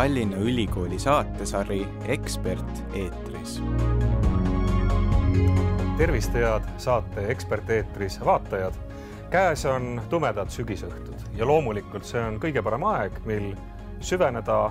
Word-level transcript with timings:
Tallinna 0.00 0.36
Ülikooli 0.36 0.98
saatesari 0.98 1.88
Ekspert 2.08 2.94
eetris. 2.94 3.62
tervist, 5.98 6.34
head 6.34 6.62
saate 6.78 7.26
Ekspert 7.28 7.70
eetris 7.70 8.20
vaatajad. 8.24 8.74
käes 9.30 9.66
on 9.66 10.00
tumedad 10.08 10.48
sügisõhtud 10.48 11.36
ja 11.36 11.46
loomulikult 11.46 12.08
see 12.08 12.22
on 12.22 12.40
kõige 12.40 12.62
parem 12.62 12.86
aeg, 12.88 13.20
mil 13.28 13.52
süveneda 14.00 14.70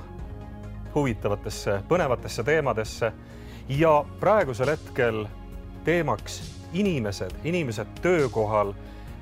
huvitavatesse, 0.96 1.84
põnevatesse 1.88 2.44
teemadesse 2.44 3.14
ja 3.70 4.06
praegusel 4.20 4.74
hetkel 4.74 5.28
teemaks 5.84 6.42
inimesed, 6.74 7.38
inimesed 7.44 8.02
töökohal, 8.02 8.74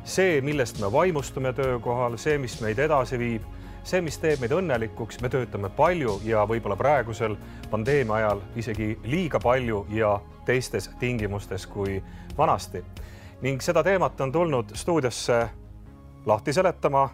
see, 0.06 0.40
millest 0.42 0.80
me 0.80 0.92
vaimustume 0.92 1.54
töökohal, 1.54 2.16
see, 2.18 2.38
mis 2.38 2.62
meid 2.62 2.80
edasi 2.80 3.20
viib, 3.20 3.57
see, 3.88 4.02
mis 4.04 4.18
teeb 4.20 4.42
meid 4.44 4.52
õnnelikuks, 4.52 5.22
me 5.24 5.30
töötame 5.32 5.70
palju 5.72 6.18
ja 6.28 6.42
võib-olla 6.48 6.76
praegusel 6.76 7.38
pandeemia 7.72 8.18
ajal 8.18 8.42
isegi 8.60 8.90
liiga 9.08 9.40
palju 9.40 9.86
ja 9.96 10.18
teistes 10.46 10.90
tingimustes 11.00 11.68
kui 11.68 12.02
vanasti. 12.38 12.84
ning 13.42 13.62
seda 13.62 13.84
teemat 13.84 14.22
on 14.22 14.32
tulnud 14.32 14.76
stuudiosse 14.76 15.50
lahti 16.26 16.54
seletama 16.54 17.10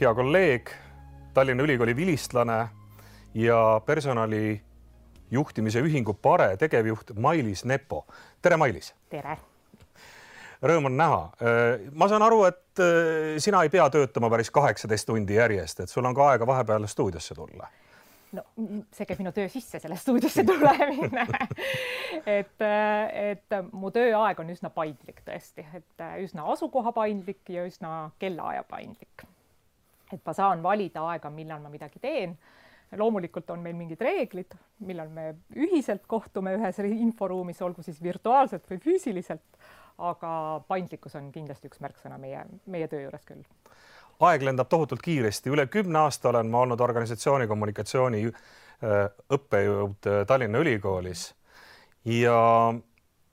hea 0.00 0.14
kolleeg, 0.14 0.70
Tallinna 1.34 1.62
Ülikooli 1.62 1.96
vilistlane 1.96 2.68
ja 3.34 3.80
personali 3.86 4.60
juhtimise 5.30 5.80
ühingu 5.80 6.14
Pare 6.14 6.56
tegevjuht 6.56 7.16
Mailis 7.18 7.64
Nepo. 7.64 8.06
tere, 8.42 8.56
Mailis. 8.56 8.94
tere. 9.10 9.38
Rõõm 10.62 10.88
on 10.88 10.96
näha. 10.96 11.22
ma 11.92 12.08
saan 12.08 12.22
aru, 12.22 12.44
et 12.48 12.80
äh, 12.80 13.36
sina 13.42 13.62
ei 13.62 13.72
pea 13.72 13.88
töötama 13.90 14.30
päris 14.32 14.50
kaheksateist 14.50 15.06
tundi 15.06 15.36
järjest, 15.36 15.84
et 15.84 15.92
sul 15.92 16.04
on 16.04 16.14
ka 16.14 16.30
aega 16.32 16.46
vahepeal 16.46 16.86
stuudiosse 16.88 17.34
tulla 17.34 17.68
no 18.36 18.42
see 18.92 19.06
käib 19.06 19.20
minu 19.22 19.32
töö 19.34 19.48
sisse, 19.50 19.78
selle 19.82 19.96
stuudiosse 20.00 20.44
tulemine 20.46 21.26
et, 22.38 22.64
et 22.66 23.56
mu 23.72 23.92
tööaeg 23.94 24.42
on 24.42 24.50
üsna 24.52 24.70
paindlik 24.74 25.22
tõesti, 25.26 25.64
et 25.76 26.04
üsna 26.24 26.46
asukoha 26.52 26.92
paindlik 26.96 27.54
ja 27.54 27.64
üsna 27.68 28.10
kellaaja 28.22 28.64
paindlik. 28.68 29.26
et 30.12 30.22
ma 30.24 30.36
saan 30.36 30.62
valida 30.62 31.06
aega, 31.12 31.30
millal 31.30 31.62
ma 31.62 31.72
midagi 31.72 32.02
teen 32.02 32.36
loomulikult 32.96 33.50
on 33.50 33.62
meil 33.64 33.74
mingid 33.74 34.00
reeglid, 34.00 34.54
millal 34.86 35.08
me 35.10 35.32
ühiselt 35.58 36.04
kohtume 36.06 36.54
ühes 36.54 36.78
inforuumis, 36.86 37.62
olgu 37.62 37.82
siis 37.82 37.98
virtuaalselt 38.02 38.68
või 38.70 38.78
füüsiliselt, 38.84 39.58
aga 39.98 40.30
paindlikkus 40.68 41.16
on 41.16 41.30
kindlasti 41.32 41.70
üks 41.70 41.80
märksõna 41.80 42.18
meie, 42.20 42.44
meie 42.66 42.88
töö 42.88 43.06
juures 43.06 43.24
küll. 43.28 43.44
aeg 44.20 44.42
lendab 44.42 44.68
tohutult 44.72 45.02
kiiresti, 45.04 45.50
üle 45.52 45.66
kümne 45.66 45.98
aasta 46.06 46.28
olen 46.28 46.50
ma 46.52 46.64
olnud 46.64 46.80
organisatsiooni 46.80 47.46
kommunikatsiooni 47.46 48.26
äh, 48.26 49.08
õppejõud 49.32 50.10
äh, 50.10 50.26
Tallinna 50.26 50.58
Ülikoolis 50.58 51.30
ja 52.04 52.36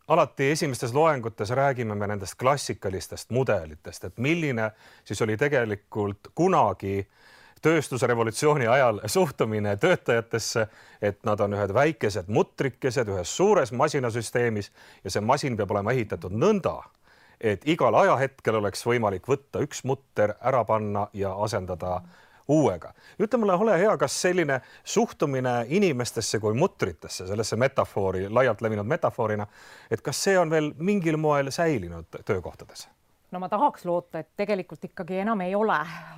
alati 0.07 0.51
esimestes 0.51 0.93
loengutes 0.93 1.51
räägime 1.51 1.95
me 1.95 2.07
nendest 2.07 2.35
klassikalistest 2.39 3.31
mudelitest, 3.31 4.03
et 4.03 4.17
milline 4.17 4.71
siis 5.03 5.21
oli 5.21 5.37
tegelikult 5.37 6.33
kunagi 6.35 6.99
äh, 6.99 7.22
tööstusrevolutsiooni 7.63 8.67
ajal 8.67 8.99
suhtumine 9.07 9.77
töötajatesse, 9.77 10.67
et 11.01 11.21
nad 11.27 11.39
on 11.39 11.55
ühed 11.57 11.73
väikesed 11.73 12.27
mutrikesed 12.27 13.09
ühes 13.09 13.35
suures 13.37 13.71
masinasüsteemis 13.71 14.71
ja 15.03 15.13
see 15.13 15.23
masin 15.23 15.57
peab 15.57 15.71
olema 15.71 15.95
ehitatud 15.95 16.35
nõnda, 16.35 16.75
et 17.39 17.63
igal 17.67 17.95
ajahetkel 18.03 18.59
oleks 18.59 18.85
võimalik 18.87 19.27
võtta 19.27 19.63
üks 19.63 19.83
mutter 19.87 20.35
ära 20.41 20.63
panna 20.67 21.07
ja 21.13 21.33
asendada 21.43 22.01
uuega. 22.47 22.93
ütle 23.19 23.39
mulle, 23.39 23.53
ole 23.53 23.77
hea, 23.79 23.97
kas 23.97 24.15
selline 24.21 24.59
suhtumine 24.83 25.65
inimestesse 25.69 26.39
kui 26.39 26.53
mutritesse, 26.53 27.27
sellesse 27.27 27.55
metafoori, 27.55 28.27
laialt 28.29 28.61
levinud 28.61 28.87
metafoorina, 28.87 29.47
et 29.91 30.01
kas 30.01 30.23
see 30.23 30.35
on 30.39 30.51
veel 30.51 30.73
mingil 30.77 31.17
moel 31.17 31.51
säilinud 31.51 32.21
töökohtades? 32.25 32.87
No 33.33 33.39
ma 33.41 33.49
tahaks 33.49 33.85
loota, 33.89 34.21
et 34.21 34.29
tegelikult 34.37 34.83
ikkagi 34.85 35.17
enam 35.23 35.41
ei 35.41 35.55
ole, 35.57 35.77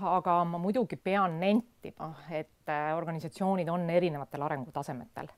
aga 0.10 0.40
ma 0.50 0.60
muidugi 0.60 0.98
pean 1.00 1.38
nentima, 1.40 2.12
et 2.30 2.72
äh, 2.72 2.92
organisatsioonid 2.98 3.70
on 3.72 3.88
erinevatel 3.90 4.44
arengutasemetel. 4.44 5.30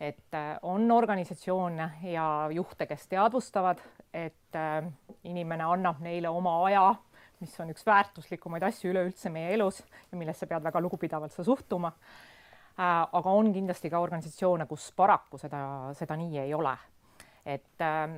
et 0.00 0.34
äh, 0.34 0.58
on 0.62 0.90
organisatsioone 0.90 1.90
ja 2.02 2.48
juhte, 2.52 2.86
kes 2.86 3.08
teadvustavad, 3.08 3.80
et 4.12 4.58
äh, 4.58 4.84
inimene 5.24 5.64
annab 5.64 6.02
neile 6.04 6.28
oma 6.28 6.58
aja, 6.66 6.94
mis 7.40 7.54
on 7.60 7.70
üks 7.72 7.86
väärtuslikumaid 7.86 8.62
asju 8.68 8.90
üleüldse 8.92 9.30
meie 9.32 9.54
elus 9.54 9.80
ja 10.10 10.18
millesse 10.18 10.46
pead 10.46 10.64
väga 10.64 10.80
lugupidavalt 10.80 11.32
sa 11.32 11.44
suhtuma. 11.44 11.92
aga 12.76 13.30
on 13.30 13.52
kindlasti 13.52 13.90
ka 13.90 13.98
organisatsioone, 14.02 14.66
kus 14.66 14.92
paraku 14.96 15.38
seda, 15.38 15.92
seda 15.94 16.16
nii 16.16 16.38
ei 16.38 16.54
ole. 16.54 16.76
et 17.46 17.80
ähm, 17.80 18.16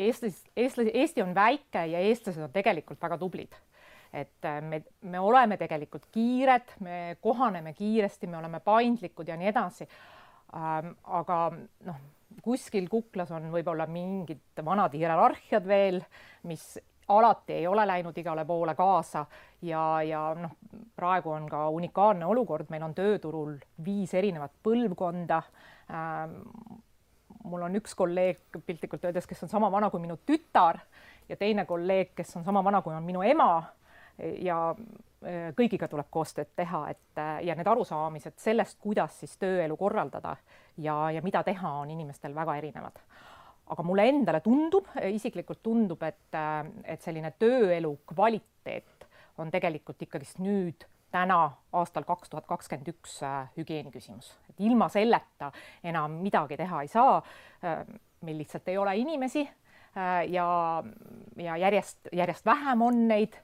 Eestis, 0.00 0.44
eestlasi, 0.56 0.94
Eesti 0.94 1.22
on 1.24 1.34
väike 1.36 1.84
ja 1.92 2.00
eestlased 2.10 2.42
on 2.44 2.52
tegelikult 2.54 3.02
väga 3.02 3.18
tublid. 3.18 3.58
et 4.12 4.44
äh, 4.44 4.60
me, 4.62 4.82
me 5.06 5.20
oleme 5.22 5.56
tegelikult 5.56 6.08
kiired, 6.10 6.72
me 6.80 7.16
kohaneme 7.22 7.72
kiiresti, 7.72 8.26
me 8.26 8.40
oleme 8.40 8.60
paindlikud 8.60 9.28
ja 9.28 9.36
nii 9.36 9.48
edasi 9.52 9.86
ähm,. 10.56 10.96
aga 11.04 11.52
noh, 11.86 12.00
kuskil 12.42 12.88
kuklas 12.90 13.30
on 13.30 13.50
võib-olla 13.52 13.86
mingid 13.86 14.62
vanad 14.64 14.94
hierarhiad 14.98 15.66
veel, 15.66 16.00
mis 16.42 16.72
alati 17.10 17.52
ei 17.52 17.66
ole 17.66 17.86
läinud 17.86 18.18
igale 18.18 18.44
poole 18.44 18.74
kaasa 18.74 19.24
ja, 19.62 20.02
ja 20.02 20.22
noh, 20.38 20.52
praegu 20.96 21.30
on 21.34 21.48
ka 21.50 21.68
unikaalne 21.74 22.26
olukord, 22.26 22.70
meil 22.70 22.84
on 22.86 22.94
tööturul 22.94 23.56
viis 23.84 24.14
erinevat 24.14 24.52
põlvkonda 24.62 25.40
ähm, 25.90 26.36
mul 27.44 27.62
on 27.62 27.76
üks 27.80 27.94
kolleeg 27.96 28.40
piltlikult 28.66 29.04
öeldes, 29.04 29.26
kes 29.26 29.42
on 29.46 29.52
sama 29.52 29.70
vana 29.72 29.90
kui 29.90 30.00
minu 30.02 30.18
tütar 30.26 30.80
ja 31.28 31.36
teine 31.36 31.64
kolleeg, 31.66 32.14
kes 32.16 32.36
on 32.36 32.44
sama 32.44 32.64
vana 32.64 32.82
kui 32.82 32.94
on 32.94 33.06
minu 33.06 33.22
ema 33.26 33.52
ja 34.44 34.58
e, 35.24 35.52
kõigiga 35.56 35.88
tuleb 35.88 36.10
koostööd 36.12 36.52
teha, 36.56 36.82
et 36.92 37.20
e, 37.20 37.26
ja 37.48 37.56
need 37.56 37.68
arusaamised 37.70 38.38
sellest, 38.40 38.78
kuidas 38.82 39.20
siis 39.22 39.36
tööelu 39.40 39.76
korraldada 39.80 40.36
ja, 40.76 40.96
ja 41.14 41.22
mida 41.24 41.42
teha, 41.46 41.74
on 41.82 41.90
inimestel 41.90 42.34
väga 42.36 42.56
erinevad. 42.60 43.02
aga 43.70 43.82
mulle 43.86 44.08
endale 44.10 44.40
tundub, 44.42 44.88
isiklikult 45.06 45.62
tundub, 45.62 46.02
et, 46.02 46.34
e, 46.34 46.46
et 46.94 47.02
selline 47.02 47.32
tööelu 47.38 47.96
kvaliteet 48.06 49.06
on 49.38 49.50
tegelikult 49.50 50.02
ikkagist 50.02 50.38
nüüd 50.42 50.84
täna 51.10 51.50
aastal 51.72 52.04
kaks 52.06 52.30
tuhat 52.30 52.46
kakskümmend 52.46 52.90
üks 52.92 53.20
äh, 53.26 53.48
hügieeni 53.56 53.92
küsimus, 53.94 54.32
et 54.50 54.62
ilma 54.66 54.88
selleta 54.92 55.50
enam 55.84 56.20
midagi 56.22 56.58
teha 56.60 56.82
ei 56.84 56.90
saa. 56.90 57.18
Äh, 57.64 57.82
meil 58.26 58.38
lihtsalt 58.42 58.68
ei 58.68 58.78
ole 58.78 58.96
inimesi 59.00 59.42
äh, 59.46 60.28
ja, 60.30 60.46
ja 61.36 61.56
järjest, 61.56 62.12
järjest 62.12 62.46
vähem 62.46 62.82
on 62.86 63.06
neid 63.08 63.38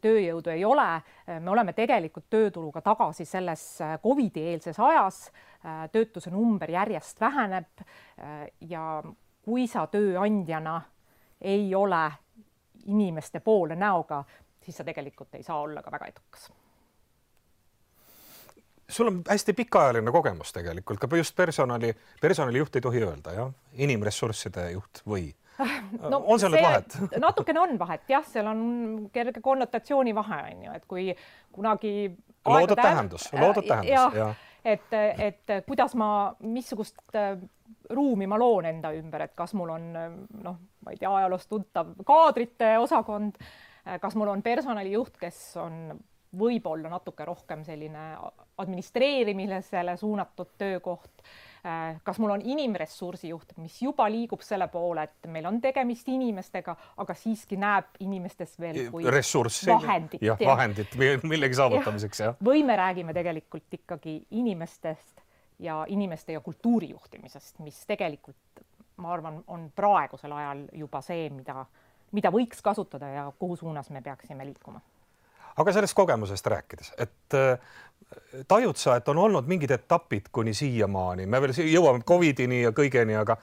tööjõudu 0.00 0.48
ei 0.48 0.62
ole. 0.64 1.02
me 1.28 1.50
oleme 1.52 1.74
tegelikult 1.76 2.24
tööturuga 2.32 2.80
tagasi 2.80 3.26
selles 3.28 3.64
Covidi 4.02 4.40
eelses 4.48 4.78
ajas. 4.80 5.26
töötuse 5.92 6.30
number 6.30 6.70
järjest 6.70 7.20
väheneb 7.20 7.84
ja 8.70 9.02
kui 9.44 9.66
sa 9.66 9.84
tööandjana 9.86 10.80
ei 11.40 11.74
ole 11.74 12.02
inimeste 12.86 13.40
poole 13.40 13.76
näoga, 13.76 14.24
siis 14.64 14.76
sa 14.80 14.84
tegelikult 14.84 15.34
ei 15.34 15.42
saa 15.42 15.60
olla 15.60 15.82
ka 15.82 15.92
väga 15.92 16.08
edukas 16.08 16.48
sul 18.92 19.06
on 19.10 19.20
hästi 19.28 19.52
pikaajaline 19.52 20.12
kogemus 20.12 20.52
tegelikult 20.52 21.00
ka 21.00 21.08
just 21.16 21.36
personali, 21.36 21.94
personalijuht 22.20 22.76
ei 22.76 22.84
tohi 22.84 23.02
öelda 23.04 23.32
jah, 23.36 23.52
inimressursside 23.72 24.70
juht 24.74 25.02
või 25.08 25.30
no,? 26.10 26.22
on 26.26 26.40
seal 26.40 26.54
nüüd 26.54 26.64
vahet? 26.64 26.98
natukene 27.26 27.62
on 27.62 27.78
vahet 27.80 28.12
jah, 28.12 28.26
seal 28.28 28.50
on 28.50 28.62
kerge 29.12 29.40
konnotatsiooni 29.40 30.14
vahe 30.14 30.42
on 30.50 30.68
ju, 30.68 30.76
et 30.76 30.86
kui 30.88 31.08
kunagi. 31.52 32.12
loodud 32.46 32.78
tähendus, 32.82 33.28
loodud 33.32 33.68
tähendus 33.68 33.96
jah 33.96 34.20
ja. 34.20 34.30
et, 34.64 34.94
et 35.18 35.56
kuidas 35.66 35.96
ma, 35.98 36.12
missugust 36.40 37.00
äh, 37.16 37.36
ruumi 37.90 38.28
ma 38.30 38.38
loon 38.38 38.68
enda 38.68 38.92
ümber, 38.96 39.26
et 39.26 39.36
kas 39.36 39.54
mul 39.58 39.74
on 39.74 39.90
noh, 39.92 40.56
ma 40.84 40.94
ei 40.94 41.00
tea, 41.00 41.10
ajaloost 41.10 41.48
tuntav 41.50 41.92
kaadrite 42.06 42.76
osakond, 42.80 43.36
kas 44.00 44.14
mul 44.16 44.30
on 44.30 44.42
personalijuht, 44.42 45.16
kes 45.20 45.40
on 45.60 45.98
võib-olla 46.38 46.90
natuke 46.92 47.24
rohkem 47.28 47.64
selline 47.64 48.12
administreerimisele 48.62 49.96
suunatud 50.00 50.54
töökoht. 50.58 51.24
Kas 52.02 52.18
mul 52.18 52.32
on 52.34 52.42
inimressursi 52.42 53.28
juht, 53.30 53.52
mis 53.62 53.76
juba 53.84 54.08
liigub 54.10 54.40
selle 54.42 54.66
poole, 54.72 55.04
et 55.06 55.28
meil 55.30 55.46
on 55.46 55.60
tegemist 55.62 56.08
inimestega, 56.10 56.74
aga 57.04 57.14
siiski 57.14 57.58
näeb 57.60 58.00
inimestes 58.02 58.56
veel 58.58 58.80
kui 58.90 59.06
ressurssi, 59.06 59.68
vahendit, 59.70 60.24
jah, 60.26 60.40
vahendit 60.42 60.96
millegi 61.22 61.60
saavutamiseks, 61.60 62.22
jah. 62.24 62.40
või 62.42 62.64
me 62.66 62.74
räägime 62.80 63.14
tegelikult 63.14 63.78
ikkagi 63.78 64.16
inimestest 64.40 65.22
ja 65.62 65.84
inimeste 65.86 66.34
ja 66.34 66.42
kultuuri 66.42 66.90
juhtimisest, 66.96 67.60
mis 67.62 67.78
tegelikult 67.86 68.64
ma 69.02 69.12
arvan, 69.14 69.38
on 69.46 69.68
praegusel 69.76 70.34
ajal 70.34 70.66
juba 70.82 71.00
see, 71.04 71.28
mida, 71.30 71.62
mida 72.10 72.34
võiks 72.34 72.58
kasutada 72.64 73.08
ja 73.08 73.28
kuhu 73.38 73.56
suunas 73.60 73.90
me 73.94 74.02
peaksime 74.02 74.50
liikuma 74.50 74.82
aga 75.56 75.72
sellest 75.72 75.94
kogemusest 75.94 76.46
rääkides, 76.46 76.92
et 76.98 77.36
äh, 77.38 77.58
tajud 78.48 78.76
sa, 78.76 78.96
et 78.96 79.08
on 79.08 79.18
olnud 79.18 79.48
mingid 79.48 79.70
etapid 79.70 80.30
kuni 80.32 80.54
siiamaani, 80.54 81.26
me 81.26 81.40
veel 81.42 81.54
jõuame 81.66 82.04
Covidini 82.08 82.62
ja 82.62 82.72
kõigeni, 82.76 83.16
aga, 83.18 83.36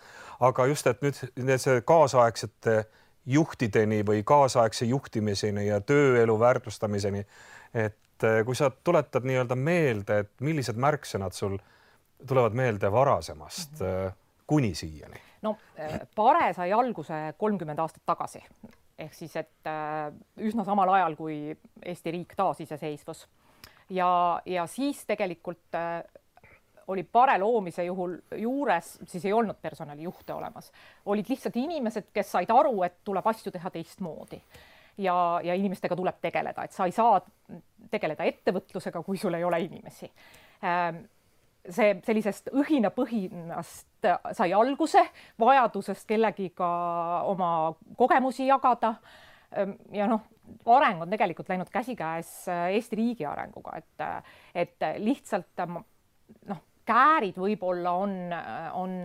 aga 0.46 0.66
just, 0.72 0.88
et 0.88 1.02
nüüd 1.06 1.20
need 1.38 1.68
kaasaegsete 1.86 2.84
juhtideni 3.30 4.02
või 4.06 4.24
kaasaegse 4.26 4.88
juhtimiseni 4.90 5.68
ja 5.68 5.82
tööelu 5.82 6.40
väärtustamiseni. 6.40 7.26
et 7.74 8.24
eh, 8.24 8.46
kui 8.46 8.56
sa 8.56 8.72
tuletad 8.84 9.24
nii-öelda 9.24 9.56
meelde, 9.56 10.20
et 10.20 10.32
millised 10.42 10.76
märksõnad 10.76 11.36
sul 11.38 11.58
tulevad 12.28 12.54
meelde 12.54 12.92
varasemast 12.92 13.80
mm 13.80 13.86
-hmm. 13.86 14.12
kuni 14.48 14.76
siiani? 14.76 15.22
no 15.42 15.58
Pare 16.16 16.54
sai 16.54 16.74
alguse 16.74 17.34
kolmkümmend 17.38 17.80
aastat 17.80 18.04
tagasi 18.06 18.44
ehk 19.00 19.14
siis, 19.16 19.36
et 19.40 19.70
üsna 20.44 20.66
samal 20.68 20.92
ajal, 20.94 21.16
kui 21.20 21.38
Eesti 21.86 22.12
riik 22.12 22.36
taasiseseisvus. 22.38 23.26
Ja, 23.96 24.10
ja 24.46 24.66
siis 24.70 25.02
tegelikult 25.10 25.80
oli 26.90 27.04
pare 27.04 27.38
loomise 27.38 27.84
juhul 27.86 28.18
juures, 28.38 28.98
siis 29.08 29.26
ei 29.26 29.34
olnud 29.34 29.58
personalijuhte 29.62 30.34
olemas, 30.34 30.72
olid 31.06 31.30
lihtsalt 31.30 31.58
inimesed, 31.62 32.10
kes 32.14 32.32
said 32.34 32.50
aru, 32.54 32.82
et 32.86 33.00
tuleb 33.06 33.28
asju 33.30 33.54
teha 33.54 33.70
teistmoodi. 33.74 34.42
Ja, 35.00 35.16
ja 35.44 35.56
inimestega 35.56 35.96
tuleb 35.96 36.18
tegeleda, 36.22 36.66
et 36.66 36.76
sa 36.76 36.86
ei 36.90 36.92
saa 36.92 37.22
tegeleda 37.92 38.26
ettevõtlusega, 38.28 39.04
kui 39.06 39.18
sul 39.18 39.38
ei 39.38 39.46
ole 39.48 39.62
inimesi. 39.64 40.10
Ähm, 41.60 41.74
see 41.74 41.96
sellisest 42.06 42.50
õhinapõhinast 42.56 44.08
sai 44.34 44.54
alguse, 44.54 45.02
vajadusest 45.40 46.08
kellegiga 46.08 46.70
oma 47.28 47.74
kogemusi 47.98 48.48
jagada. 48.48 48.96
Ähm, 49.58 49.76
ja 49.94 50.08
noh, 50.08 50.22
areng 50.66 51.02
on 51.02 51.10
tegelikult 51.10 51.50
läinud 51.50 51.70
käsikäes 51.70 52.48
Eesti 52.48 52.96
riigi 52.96 53.26
arenguga, 53.26 53.78
et, 53.78 54.34
et 54.56 54.90
lihtsalt 54.98 55.66
noh, 55.68 56.64
käärid 56.86 57.38
võib-olla 57.38 57.92
on, 58.02 58.16
on 58.74 58.96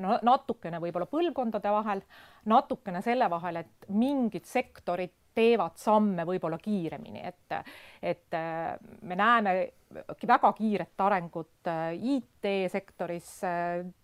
no 0.00 0.16
natukene 0.22 0.80
võib-olla 0.80 1.08
põlvkondade 1.10 1.72
vahel, 1.72 2.02
natukene 2.48 3.02
selle 3.04 3.28
vahel, 3.30 3.62
et 3.62 3.88
mingid 3.92 4.48
sektorid 4.48 5.12
teevad 5.36 5.76
samme 5.80 6.24
võib-olla 6.24 6.58
kiiremini, 6.62 7.22
et, 7.28 7.56
et 8.02 8.36
me 9.02 9.16
näeme 9.16 9.56
väga 10.26 10.50
kiiret 10.52 11.00
arengut 11.00 11.68
IT-sektoris, 11.94 13.30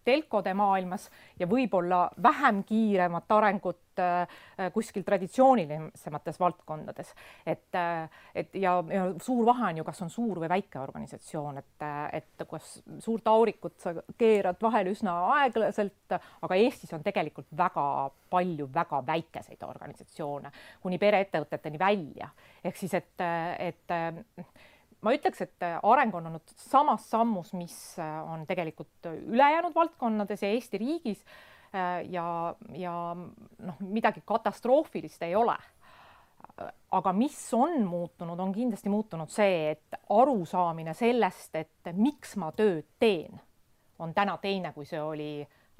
telkode 0.05 0.55
maailmas 0.55 1.09
ja 1.39 1.49
võib-olla 1.51 2.07
vähem 2.23 2.63
kiiremat 2.65 3.35
arengut 3.35 3.83
Äh, 4.01 4.73
kuskil 4.73 5.03
traditsioonilisemates 5.05 6.41
valdkondades, 6.41 7.15
et, 7.47 7.75
äh, 7.75 8.09
et 8.35 8.55
ja, 8.55 8.85
ja 8.89 9.03
suur 9.21 9.45
vahe 9.47 9.69
on 9.69 9.81
ju, 9.81 9.85
kas 9.85 10.01
on 10.05 10.11
suur 10.11 10.41
või 10.41 10.49
väike 10.49 10.81
organisatsioon, 10.81 11.59
et, 11.61 11.85
et 12.17 12.45
kas 12.49 12.71
suurt 13.05 13.29
aurikut 13.29 13.77
sa 13.83 13.93
keerad 14.19 14.61
vahel 14.63 14.89
üsna 14.93 15.17
aeglaselt, 15.35 16.15
aga 16.17 16.57
Eestis 16.57 16.93
on 16.97 17.05
tegelikult 17.05 17.51
väga 17.57 17.85
palju 18.33 18.69
väga 18.73 19.03
väikeseid 19.07 19.65
organisatsioone 19.67 20.53
kuni 20.81 21.01
pereettevõteteni 21.03 21.81
välja, 21.81 22.31
ehk 22.65 22.81
siis, 22.81 22.95
et, 22.97 23.27
et 23.59 23.92
ma 25.03 25.15
ütleks, 25.17 25.41
et 25.45 25.65
areng 25.83 26.15
on 26.15 26.29
olnud 26.31 26.55
samas 26.57 27.09
sammus, 27.11 27.53
mis 27.59 27.75
on 28.01 28.47
tegelikult 28.47 29.11
ülejäänud 29.13 29.75
valdkonnades 29.75 30.45
ja 30.45 30.53
Eesti 30.55 30.79
riigis 30.79 31.25
ja, 32.09 32.27
ja 32.77 32.97
noh, 33.17 33.81
midagi 33.81 34.23
katastroofilist 34.25 35.23
ei 35.23 35.37
ole. 35.37 35.57
aga 36.93 37.13
mis 37.17 37.39
on 37.55 37.83
muutunud, 37.87 38.39
on 38.39 38.53
kindlasti 38.53 38.91
muutunud 38.93 39.31
see, 39.33 39.71
et 39.73 39.97
arusaamine 40.11 40.95
sellest, 40.95 41.55
et 41.57 41.93
miks 41.97 42.37
ma 42.37 42.51
tööd 42.53 42.85
teen, 43.01 43.41
on 43.99 44.13
täna 44.15 44.37
teine, 44.43 44.73
kui 44.73 44.85
see 44.87 45.01
oli 45.01 45.31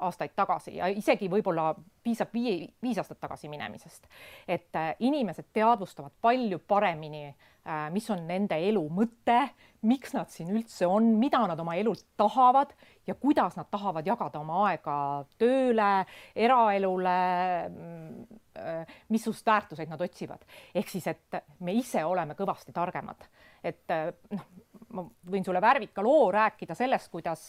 aastaid 0.03 0.35
tagasi 0.37 0.77
ja 0.77 0.89
isegi 0.91 1.29
võib-olla 1.31 1.73
piisab 2.03 2.33
viie, 2.35 2.67
viis 2.83 2.99
aastat 2.99 3.21
tagasi 3.23 3.49
minemisest. 3.49 4.09
et 4.49 4.77
äh, 4.77 4.95
inimesed 5.01 5.53
teadvustavad 5.53 6.13
palju 6.21 6.59
paremini, 6.69 7.29
äh, 7.67 7.87
mis 7.95 8.09
on 8.11 8.27
nende 8.27 8.59
elu 8.69 8.83
mõte, 8.91 9.39
miks 9.89 10.15
nad 10.15 10.31
siin 10.31 10.51
üldse 10.55 10.87
on, 10.87 11.15
mida 11.19 11.41
nad 11.47 11.61
oma 11.61 11.75
elult 11.79 12.05
tahavad 12.17 12.75
ja 13.07 13.15
kuidas 13.15 13.57
nad 13.59 13.71
tahavad 13.71 14.07
jagada 14.07 14.41
oma 14.41 14.65
aega 14.69 14.97
tööle, 15.39 15.93
eraelule, 16.35 17.17
mm, 17.69 18.43
äh, 18.59 18.99
missugust 19.09 19.47
väärtuseid 19.47 19.91
nad 19.91 20.01
otsivad. 20.01 20.45
ehk 20.75 20.89
siis, 20.89 21.07
et 21.07 21.43
me 21.61 21.73
ise 21.73 22.05
oleme 22.05 22.35
kõvasti 22.35 22.73
targemad. 22.73 23.29
et 23.63 23.89
noh, 24.31 24.47
ma 24.93 25.05
võin 25.33 25.45
sulle 25.45 25.61
värvika 25.61 26.03
loo 26.05 26.31
rääkida 26.33 26.75
sellest, 26.77 27.11
kuidas 27.13 27.45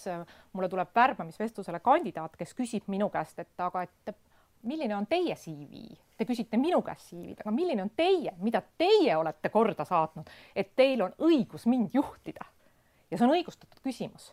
mulle 0.53 0.69
tuleb 0.71 0.93
värbamisvestlusele 0.95 1.79
kandidaat, 1.83 2.37
kes 2.39 2.53
küsib 2.57 2.87
minu 2.91 3.09
käest, 3.13 3.39
et 3.43 3.63
aga 3.63 3.83
et 3.83 4.15
milline 4.63 4.95
on 4.95 5.07
teie 5.09 5.35
CV? 5.39 5.83
Te 6.17 6.27
küsite 6.29 6.59
minu 6.61 6.81
käest 6.85 7.11
CV-d, 7.11 7.41
aga 7.43 7.51
milline 7.51 7.83
on 7.83 7.91
teie, 7.97 8.35
mida 8.43 8.61
teie 8.79 9.15
olete 9.17 9.51
korda 9.53 9.85
saatnud, 9.87 10.29
et 10.55 10.71
teil 10.75 11.03
on 11.05 11.15
õigus 11.29 11.67
mind 11.69 11.95
juhtida? 11.95 12.45
ja 13.11 13.19
see 13.19 13.27
on 13.27 13.35
õigustatud 13.35 13.77
küsimus. 13.85 14.31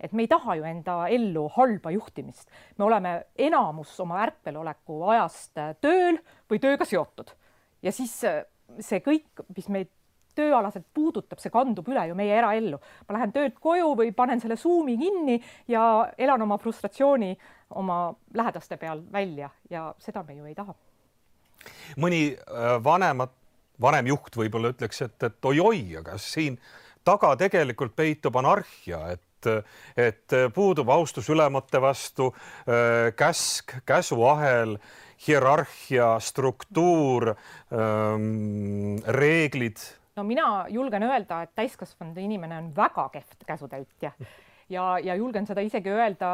et 0.00 0.12
me 0.16 0.22
ei 0.22 0.28
taha 0.30 0.54
ju 0.56 0.64
enda 0.64 0.94
ellu 1.12 1.48
halba 1.56 1.90
juhtimist, 1.92 2.48
me 2.78 2.86
oleme 2.86 3.14
enamus 3.36 3.92
oma 4.00 4.22
ärkveloleku 4.24 5.02
ajast 5.12 5.58
tööl 5.80 6.20
või 6.48 6.62
tööga 6.62 6.86
seotud 6.88 7.34
ja 7.82 7.92
siis 7.92 8.14
see 8.20 9.00
kõik, 9.04 9.44
mis 9.56 9.68
meid 9.68 9.90
tööalaselt 10.36 10.86
puudutab, 10.94 11.40
see 11.40 11.52
kandub 11.52 11.88
üle 11.90 12.06
ju 12.08 12.16
meie 12.18 12.36
eraellu. 12.38 12.80
ma 13.08 13.16
lähen 13.16 13.32
töölt 13.32 13.58
koju 13.60 13.94
või 13.96 14.12
panen 14.16 14.40
selle 14.40 14.56
Zoomi 14.56 14.96
kinni 14.98 15.40
ja 15.68 16.10
elan 16.18 16.42
oma 16.42 16.58
frustratsiooni 16.58 17.36
oma 17.80 18.14
lähedaste 18.34 18.76
peal 18.76 19.02
välja 19.12 19.50
ja 19.70 19.94
seda 19.98 20.22
me 20.26 20.34
ju 20.34 20.44
ei 20.44 20.54
taha. 20.54 20.74
mõni 21.96 22.22
äh, 22.34 22.76
vanemat, 22.84 23.32
vanem 23.80 24.06
juht 24.06 24.36
võib-olla 24.36 24.74
ütleks, 24.74 25.02
et, 25.02 25.22
et 25.22 25.44
oi-oi, 25.44 25.96
aga 26.00 26.18
siin 26.18 26.58
taga 27.04 27.34
tegelikult 27.36 27.96
peitub 27.96 28.36
anarhia, 28.36 29.08
et 29.16 29.26
et 29.96 30.34
puudub 30.52 30.90
austus 30.92 31.30
ülemate 31.32 31.80
vastu, 31.80 32.26
äh, 32.68 33.08
käsk, 33.16 33.72
käsuahel, 33.88 34.74
hierarhia, 35.26 36.18
struktuur, 36.20 37.34
ähm, 37.72 38.98
reeglid 39.06 39.80
no 40.20 40.26
mina 40.28 40.66
julgen 40.68 41.08
öelda, 41.08 41.42
et 41.42 41.54
täiskasvanud 41.56 42.18
inimene 42.20 42.58
on 42.60 42.70
väga 42.76 43.08
kehv 43.14 43.44
käsutäitja. 43.46 44.12
Ja, 44.70 44.98
ja 45.02 45.16
julgen 45.18 45.48
seda 45.48 45.64
isegi 45.66 45.90
öelda, 45.90 46.28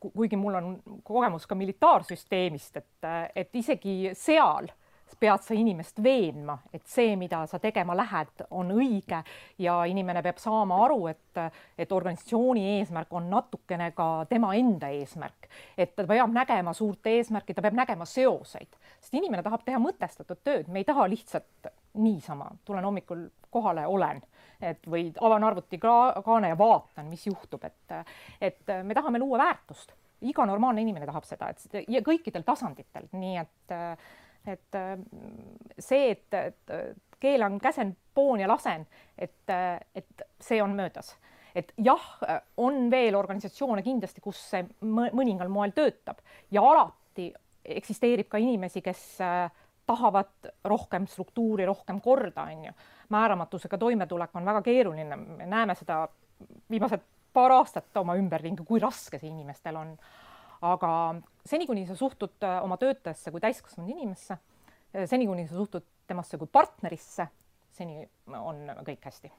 kuigi 0.00 0.36
mul 0.36 0.56
on 0.58 0.70
kogemus 1.06 1.46
ka 1.46 1.54
militaarsüsteemist, 1.54 2.80
et, 2.80 3.08
et 3.36 3.60
isegi 3.60 4.10
seal 4.18 4.72
pead 5.20 5.42
sa 5.44 5.54
inimest 5.54 6.02
veenma, 6.02 6.56
et 6.72 6.84
see, 6.90 7.14
mida 7.16 7.44
sa 7.46 7.58
tegema 7.62 7.96
lähed, 7.96 8.44
on 8.50 8.72
õige 8.74 9.20
ja 9.62 9.76
inimene 9.88 10.22
peab 10.24 10.40
saama 10.42 10.80
aru, 10.84 11.06
et, 11.12 11.40
et 11.78 11.92
organisatsiooni 11.92 12.64
eesmärk 12.78 13.12
on 13.14 13.30
natukene 13.30 13.90
ka 13.96 14.08
tema 14.28 14.54
enda 14.58 14.90
eesmärk, 14.92 15.48
et 15.78 15.94
ta 15.96 16.06
peab 16.08 16.34
nägema 16.34 16.74
suurt 16.76 17.06
eesmärki, 17.06 17.54
ta 17.54 17.64
peab 17.64 17.78
nägema 17.78 18.08
seoseid, 18.08 18.76
sest 19.00 19.14
inimene 19.14 19.44
tahab 19.46 19.64
teha 19.64 19.80
mõtestatud 19.82 20.42
tööd, 20.44 20.68
me 20.68 20.82
ei 20.82 20.88
taha 20.88 21.06
lihtsalt 21.08 21.70
niisama, 22.04 22.50
tulen 22.64 22.84
hommikul 22.84 23.28
kohale, 23.54 23.86
olen, 23.86 24.22
et 24.60 24.86
või 24.90 25.10
avan 25.20 25.44
arvutikaane 25.44 26.50
ja 26.50 26.58
vaatan, 26.58 27.06
mis 27.10 27.26
juhtub, 27.26 27.64
et, 27.64 27.94
et 28.40 28.74
me 28.82 28.96
tahame 28.96 29.22
luua 29.22 29.38
väärtust. 29.44 29.94
iga 30.24 30.46
normaalne 30.46 30.80
inimene 30.80 31.06
tahab 31.06 31.24
seda, 31.28 31.50
et 31.50 31.82
ja 31.88 32.00
kõikidel 32.00 32.42
tasanditel, 32.46 33.08
nii 33.12 33.36
et, 33.36 33.74
et 34.46 34.76
see, 35.78 36.10
et, 36.10 36.72
keelan, 37.20 37.60
käsen, 37.62 37.94
poon 38.14 38.40
ja 38.40 38.48
lasen, 38.48 38.86
et, 39.18 39.50
et 39.94 40.26
see 40.40 40.62
on 40.62 40.74
möödas 40.76 41.14
et 41.54 41.70
jah, 41.78 42.02
on 42.58 42.88
veel 42.90 43.14
organisatsioone 43.14 43.82
kindlasti, 43.86 44.20
kus 44.20 44.40
see 44.50 44.64
mõningal 44.82 45.50
moel 45.52 45.70
töötab 45.74 46.18
ja 46.50 46.64
alati 46.66 47.28
eksisteerib 47.64 48.28
ka 48.28 48.40
inimesi, 48.42 48.82
kes 48.84 49.04
äh, 49.22 49.46
tahavad 49.86 50.50
rohkem 50.64 51.06
struktuuri, 51.06 51.66
rohkem 51.66 52.00
korda, 52.00 52.42
on 52.42 52.64
ju. 52.64 52.72
määramatusega 53.08 53.78
toimetulek 53.78 54.36
on 54.36 54.44
väga 54.44 54.62
keeruline, 54.62 55.16
me 55.16 55.46
näeme 55.46 55.74
seda 55.74 56.08
viimased 56.70 57.02
paar 57.32 57.52
aastat 57.52 57.96
oma 57.96 58.16
ümberringi, 58.16 58.64
kui 58.64 58.80
raske 58.80 59.18
see 59.18 59.28
inimestel 59.28 59.76
on. 59.76 59.96
aga 60.62 60.90
seni, 61.46 61.66
kuni 61.66 61.86
sa 61.86 61.96
suhtud 61.98 62.42
äh, 62.42 62.60
oma 62.64 62.78
töötajasse 62.80 63.30
kui 63.30 63.42
täiskasvanud 63.44 63.90
inimesse, 63.90 64.38
äh, 64.94 65.08
seni, 65.10 65.26
kuni 65.26 65.46
sa 65.48 65.58
suhtud 65.58 65.86
temasse 66.06 66.38
kui 66.38 66.50
partnerisse, 66.52 67.26
seni 67.72 68.04
on 68.38 68.68
kõik 68.86 69.04
hästi. 69.04 69.32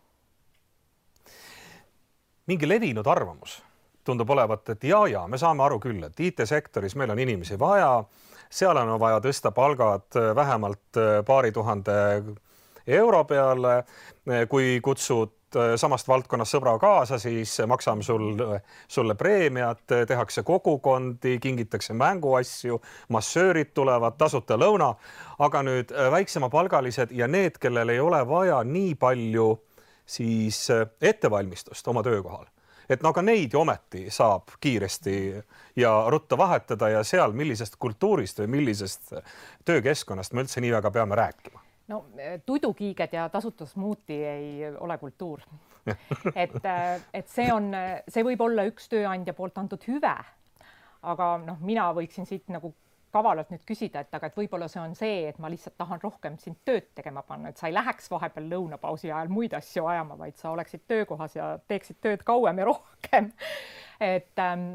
mingi 2.46 2.68
levinud 2.68 3.08
arvamus 3.08 3.64
tundub 4.06 4.30
olevat, 4.30 4.70
et 4.70 4.84
ja, 4.84 5.00
ja 5.10 5.28
me 5.28 5.38
saame 5.38 5.64
aru 5.66 5.80
küll, 5.82 6.04
et 6.04 6.20
IT-sektoris 6.20 6.94
meil 6.96 7.10
on 7.10 7.20
inimesi 7.20 7.58
vaja 7.60 8.04
seal 8.56 8.78
on 8.78 8.96
vaja 9.00 9.22
tõsta 9.24 9.52
palgad 9.56 10.18
äh, 10.18 10.32
vähemalt 10.36 11.00
äh, 11.00 11.20
paari 11.26 11.52
tuhande 11.52 11.96
euro 12.88 13.24
peale. 13.26 13.84
Kui 14.50 14.80
kutsud 14.82 15.45
äh, 15.56 15.74
samast 15.80 16.08
valdkonnast 16.08 16.56
sõbra 16.56 16.76
kaasa, 16.80 17.20
siis 17.20 17.58
maksame 17.68 18.04
sul, 18.04 18.42
sulle 18.88 19.16
preemiat, 19.16 19.84
tehakse 20.08 20.44
kogukondi, 20.44 21.38
kingitakse 21.42 21.94
mänguasju, 21.94 22.80
massöörid 23.10 23.74
tulevad, 23.74 24.18
tasuta 24.18 24.58
lõuna. 24.58 24.94
aga 25.40 25.64
nüüd 25.64 25.92
äh, 25.92 26.12
väiksemapalgalised 26.12 27.12
ja 27.12 27.28
need, 27.28 27.58
kellel 27.60 27.90
ei 27.90 28.00
ole 28.00 28.28
vaja 28.28 28.64
nii 28.64 28.96
palju 28.96 29.50
siis 30.06 30.70
äh, 30.70 30.88
ettevalmistust 31.02 31.88
oma 31.88 32.04
töökohal 32.04 32.46
et 32.90 33.02
no 33.02 33.10
aga 33.10 33.22
neid 33.26 33.54
ju 33.54 33.60
ometi 33.60 34.06
saab 34.14 34.56
kiiresti 34.62 35.18
ja 35.76 35.94
ruttu 36.10 36.38
vahetada 36.38 36.90
ja 36.90 37.04
seal, 37.04 37.34
millisest 37.34 37.76
kultuurist 37.82 38.40
või 38.44 38.52
millisest 38.60 39.14
töökeskkonnast 39.66 40.34
me 40.34 40.46
üldse 40.46 40.62
nii 40.62 40.74
väga 40.78 40.92
peame 40.92 41.18
rääkima? 41.18 41.65
No 41.92 42.06
eh, 42.18 42.40
tudukiiged 42.46 43.14
ja 43.14 43.28
tasuta 43.30 43.66
smuuti 43.66 44.18
ei 44.26 44.72
ole 44.80 44.98
kultuur 44.98 45.44
et, 46.44 46.58
eh, 46.64 47.02
et 47.14 47.30
see 47.30 47.52
on, 47.54 47.70
see 48.08 48.26
võib 48.26 48.42
olla 48.48 48.66
üks 48.70 48.90
tööandja 48.92 49.36
poolt 49.38 49.58
antud 49.62 49.84
hüve. 49.88 50.16
aga 51.06 51.30
noh, 51.46 51.62
mina 51.62 51.92
võiksin 51.94 52.26
siit 52.26 52.50
nagu 52.50 52.74
kavalalt 53.16 53.52
nüüd 53.54 53.64
küsida, 53.68 54.04
et 54.04 54.16
aga 54.16 54.28
et 54.28 54.36
võib-olla 54.36 54.68
see 54.72 54.82
on 54.82 54.96
see, 54.98 55.24
et 55.30 55.38
ma 55.40 55.50
lihtsalt 55.52 55.78
tahan 55.80 56.02
rohkem 56.04 56.36
sind 56.42 56.60
tööd 56.68 56.90
tegema 56.98 57.24
panna, 57.28 57.52
et 57.52 57.62
sa 57.62 57.70
ei 57.70 57.76
läheks 57.76 58.10
vahepeal 58.12 58.50
lõunapausi 58.52 59.12
ajal 59.12 59.32
muid 59.32 59.56
asju 59.56 59.88
ajama, 59.92 60.18
vaid 60.20 60.36
sa 60.42 60.52
oleksid 60.52 60.84
töökohas 60.90 61.38
ja 61.38 61.54
teeksid 61.72 62.02
tööd 62.04 62.26
kauem 62.28 62.60
ja 62.60 62.68
rohkem. 62.68 63.32
et 64.04 64.44
ähm, 64.44 64.66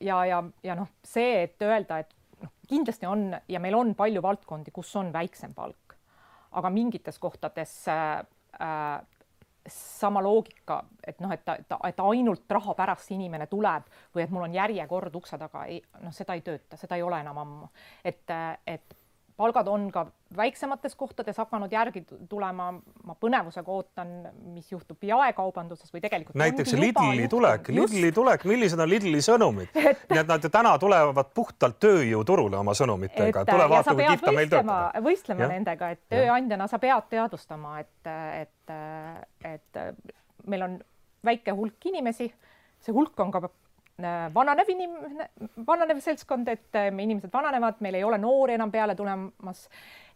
ja, 0.00 0.22
ja, 0.30 0.40
ja 0.64 0.78
noh, 0.78 0.88
see, 1.04 1.42
et 1.44 1.64
öelda, 1.66 2.00
et 2.04 2.14
noh, 2.40 2.54
kindlasti 2.70 3.10
on 3.10 3.34
ja 3.48 3.60
meil 3.60 3.76
on 3.76 3.92
palju 3.98 4.24
valdkondi, 4.24 4.72
kus 4.72 4.94
on 5.00 5.12
väiksem 5.12 5.52
palk, 5.56 5.83
aga 6.54 6.70
mingites 6.70 7.18
kohtades 7.18 7.74
äh, 7.88 8.22
äh, 8.60 9.06
sama 9.68 10.20
loogika, 10.22 10.82
et 11.06 11.20
noh, 11.24 11.32
et 11.32 11.44
ta, 11.44 11.56
et 11.88 12.00
ainult 12.00 12.50
raha 12.52 12.74
pärast 12.76 13.14
inimene 13.14 13.46
tuleb 13.48 13.86
või 14.14 14.24
et 14.24 14.34
mul 14.34 14.44
on 14.44 14.54
järjekord 14.54 15.14
ukse 15.16 15.38
taga, 15.40 15.64
ei 15.70 15.80
noh, 16.02 16.12
seda 16.12 16.36
ei 16.36 16.44
tööta, 16.44 16.76
seda 16.76 16.98
ei 16.98 17.02
ole 17.02 17.20
enam 17.24 17.40
ammu. 17.40 17.70
et, 18.04 18.30
et 18.66 18.96
palgad 19.36 19.68
on 19.68 19.88
ka 19.92 20.06
väiksemates 20.36 20.94
kohtades 20.94 21.36
hakanud 21.38 21.72
järgi 21.72 22.04
tulema. 22.28 22.72
ma 23.04 23.16
põnevusega 23.20 23.70
ootan, 23.70 24.12
mis 24.54 24.72
juhtub 24.72 25.02
jaekaubanduses 25.02 25.92
või 25.94 26.00
tegelikult. 26.04 26.36
näiteks 26.38 26.72
Lidli 26.72 27.28
tulek, 27.28 27.68
Lidli 27.68 28.12
tulek, 28.12 28.44
millised 28.44 28.80
on 28.80 28.90
Lidli 28.90 29.22
sõnumid 29.24 29.74
nii 30.10 30.20
et 30.20 30.28
nad 30.28 30.44
ju 30.44 30.50
täna 30.50 30.76
tulevad 30.78 31.32
puhtalt 31.34 31.78
tööjõuturule 31.82 32.56
oma 32.56 32.74
sõnumitega. 32.74 33.44
töötada. 33.44 34.78
võistlema 35.02 35.46
ja? 35.46 35.50
nendega, 35.56 35.90
et 35.94 36.02
tööandjana 36.08 36.68
sa 36.70 36.78
pead 36.78 37.10
teadvustama, 37.10 37.78
et, 37.80 38.12
et, 38.40 38.74
et 39.44 39.82
meil 40.46 40.68
on 40.68 40.78
väike 41.24 41.54
hulk 41.56 41.90
inimesi, 41.90 42.30
see 42.84 42.94
hulk 42.94 43.20
on 43.20 43.32
ka 43.34 43.48
vananev 44.34 44.70
inimene, 44.72 45.28
vananev 45.66 46.00
seltskond, 46.02 46.48
et 46.50 46.74
äh, 46.78 46.88
inimesed 46.90 47.30
vananevad, 47.32 47.78
meil 47.84 47.94
ei 47.94 48.04
ole 48.04 48.18
noori 48.18 48.56
enam 48.56 48.72
peale 48.72 48.94
tulemas. 48.98 49.68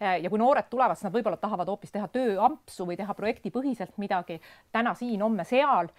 Äh, 0.02 0.18
ja 0.22 0.30
kui 0.30 0.38
noored 0.38 0.66
tulevad, 0.70 0.98
siis 0.98 1.06
nad 1.06 1.14
võib-olla 1.14 1.38
tahavad 1.38 1.70
hoopis 1.70 1.94
teha 1.94 2.08
tööampsu 2.10 2.86
või 2.88 2.98
teha 2.98 3.14
projektipõhiselt 3.14 3.98
midagi 4.02 4.40
täna 4.72 4.94
siin, 4.98 5.22
homme 5.22 5.46
seal. 5.46 5.92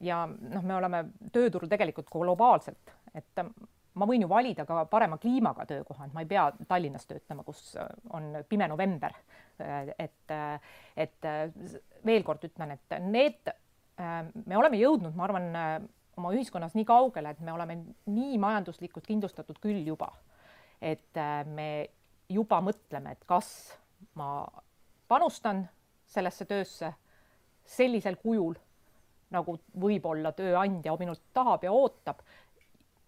ja 0.00 0.18
noh, 0.30 0.62
me 0.62 0.74
oleme 0.76 0.98
tööturul 1.34 1.66
tegelikult 1.66 2.06
globaalselt, 2.06 2.92
et 3.18 3.40
ma 3.98 4.06
võin 4.06 4.22
ju 4.22 4.28
valida 4.30 4.62
ka 4.68 4.84
parema 4.86 5.18
kliimaga 5.18 5.66
töökoha, 5.66 6.06
et 6.06 6.14
ma 6.14 6.22
ei 6.22 6.28
pea 6.30 6.44
Tallinnas 6.68 7.08
töötama, 7.10 7.42
kus 7.42 7.72
on 8.14 8.44
pime 8.48 8.68
november. 8.70 9.10
et, 9.98 10.36
et 10.96 11.28
veel 12.06 12.22
kord 12.22 12.46
ütlen, 12.46 12.76
et 12.76 12.96
need, 13.02 13.50
me 13.98 14.56
oleme 14.56 14.78
jõudnud, 14.78 15.18
ma 15.18 15.26
arvan 15.26 15.50
oma 16.18 16.32
ühiskonnas 16.34 16.74
nii 16.74 16.86
kaugele, 16.88 17.30
et 17.34 17.40
me 17.40 17.52
oleme 17.52 17.78
nii 18.06 18.38
majanduslikult 18.38 19.06
kindlustatud 19.06 19.58
küll 19.62 19.82
juba, 19.86 20.10
et 20.82 21.16
äh, 21.20 21.44
me 21.46 21.68
juba 22.28 22.60
mõtleme, 22.64 23.14
et 23.14 23.24
kas 23.28 23.48
ma 24.18 24.46
panustan 25.08 25.64
sellesse 26.06 26.46
töösse 26.48 26.92
sellisel 27.64 28.16
kujul, 28.20 28.54
nagu 29.34 29.56
võib-olla 29.80 30.32
tööandja 30.36 30.94
minult 31.00 31.22
tahab 31.34 31.64
ja 31.64 31.72
ootab 31.72 32.20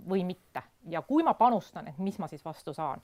või 0.09 0.25
mitte 0.27 0.63
ja 0.91 1.03
kui 1.03 1.25
ma 1.25 1.35
panustan, 1.35 1.89
et 1.89 1.99
mis 1.99 2.19
ma 2.19 2.29
siis 2.29 2.45
vastu 2.45 2.75
saan. 2.75 3.03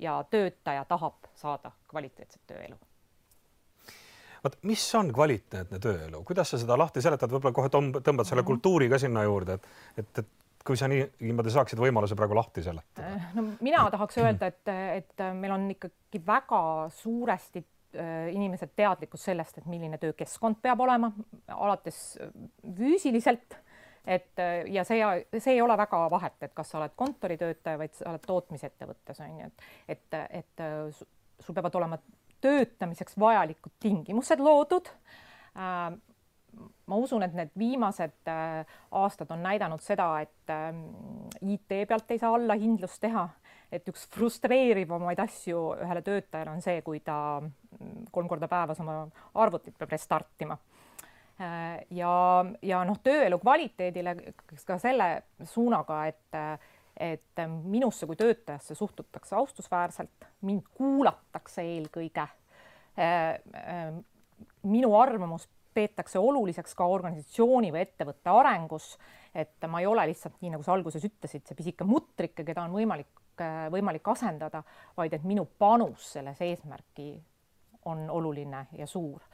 ja 0.00 0.24
töötaja 0.30 0.84
tahab 0.84 1.26
saada 1.34 1.70
kvaliteetset 1.88 2.40
tööelu 2.46 2.78
vot 4.44 4.58
mis 4.68 4.84
on 4.98 5.12
kvaliteetne 5.14 5.80
tööelu, 5.82 6.22
kuidas 6.26 6.52
sa 6.52 6.60
seda 6.60 6.78
lahti 6.80 7.02
seletad, 7.04 7.32
võib-olla 7.32 7.56
kohe 7.56 7.72
tõmbad 7.72 8.26
selle 8.28 8.42
mhm. 8.42 8.48
kultuuri 8.52 8.90
ka 8.92 9.00
sinna 9.02 9.24
juurde, 9.26 9.58
et, 9.60 9.72
et, 10.02 10.22
et 10.24 10.36
kui 10.66 10.76
sa 10.76 10.88
nii 10.90 11.02
niimoodi 11.24 11.52
saaksid 11.54 11.80
võimaluse 11.80 12.16
praegu 12.18 12.36
lahti 12.36 12.64
seletada? 12.64 13.14
Äh, 13.16 13.28
no 13.36 13.46
mina 13.64 13.84
tahaks 13.92 14.20
öelda, 14.20 14.50
et, 14.50 14.72
et 15.00 15.24
meil 15.36 15.54
on 15.54 15.66
ikkagi 15.72 16.20
väga 16.26 16.62
suuresti 17.00 17.62
äh, 17.62 18.28
inimesed 18.34 18.74
teadlikkus 18.76 19.24
sellest, 19.30 19.60
et 19.60 19.70
milline 19.70 19.98
töökeskkond 20.02 20.60
peab 20.62 20.84
olema, 20.84 21.12
alates 21.56 22.02
äh, 22.20 22.32
füüsiliselt, 22.76 23.58
et 24.10 24.40
ja 24.72 24.82
see, 24.88 25.04
see 25.36 25.52
ei 25.52 25.60
ole 25.60 25.76
väga 25.76 25.98
vahet, 26.10 26.38
et 26.42 26.54
kas 26.56 26.70
sa 26.72 26.78
oled 26.78 26.94
kontoritöötaja, 26.96 27.78
vaid 27.78 27.92
sa 27.94 28.08
oled 28.08 28.22
tootmisettevõttes 28.24 29.20
on 29.20 29.42
ju, 29.42 29.50
et, 29.92 30.06
et, 30.16 30.40
et 30.40 31.44
sul 31.44 31.56
peavad 31.56 31.76
olema 31.76 31.98
töötamiseks 32.40 33.18
vajalikud 33.20 33.72
tingimused 33.82 34.40
loodud. 34.42 34.88
Äh, 35.56 35.90
ma 36.90 36.98
usun, 36.98 37.22
et 37.22 37.34
need 37.36 37.52
viimased 37.58 38.30
äh, 38.30 38.64
aastad 38.98 39.30
on 39.30 39.42
näidanud 39.44 39.82
seda, 39.84 40.08
et 40.24 40.52
äh, 40.52 40.72
IT 41.54 41.86
pealt 41.88 42.10
ei 42.10 42.18
saa 42.22 42.34
allahindlust 42.34 43.00
teha, 43.04 43.28
et 43.70 43.86
üks 43.88 44.08
frustreerivamaid 44.14 45.22
asju 45.22 45.62
ühele 45.78 46.02
töötajale 46.06 46.50
on 46.50 46.64
see, 46.64 46.82
kui 46.86 47.00
ta 47.06 47.38
mm, 47.40 48.10
kolm 48.10 48.28
korda 48.28 48.50
päevas 48.50 48.82
oma 48.82 49.04
arvutit 49.38 49.78
peab 49.78 49.94
restartima 49.94 50.58
ja, 51.40 52.10
ja 52.60 52.80
noh, 52.84 52.98
tööelu 53.00 53.38
kvaliteedile 53.40 54.12
ka 54.68 54.76
selle 54.82 55.06
suunaga, 55.48 56.02
et 56.10 56.36
et 57.00 57.40
minusse 57.64 58.06
kui 58.06 58.16
töötajasse 58.16 58.74
suhtutakse 58.74 59.36
austusväärselt, 59.36 60.26
mind 60.44 60.66
kuulatakse 60.76 61.64
eelkõige. 61.64 62.26
Äh, 63.00 63.40
äh, 63.56 63.94
minu 64.62 64.92
arvamus 64.98 65.48
peetakse 65.74 66.18
oluliseks 66.18 66.74
ka 66.76 66.84
organisatsiooni 66.90 67.70
või 67.72 67.84
ettevõtte 67.86 68.32
arengus, 68.34 68.92
et 69.34 69.64
ma 69.70 69.80
ei 69.80 69.88
ole 69.88 70.04
lihtsalt 70.10 70.40
nii, 70.42 70.52
nagu 70.56 70.66
sa 70.66 70.74
alguses 70.74 71.04
ütlesid, 71.06 71.46
see 71.46 71.56
pisike 71.56 71.86
mutrike, 71.88 72.44
keda 72.44 72.66
on 72.66 72.76
võimalik, 72.76 73.14
äh, 73.40 73.64
võimalik 73.72 74.12
asendada, 74.12 74.62
vaid 74.96 75.16
et 75.16 75.24
minu 75.24 75.46
panus 75.58 76.12
selles 76.18 76.42
eesmärki 76.44 77.14
on 77.88 78.10
oluline 78.12 78.66
ja 78.76 78.86
suur 78.86 79.24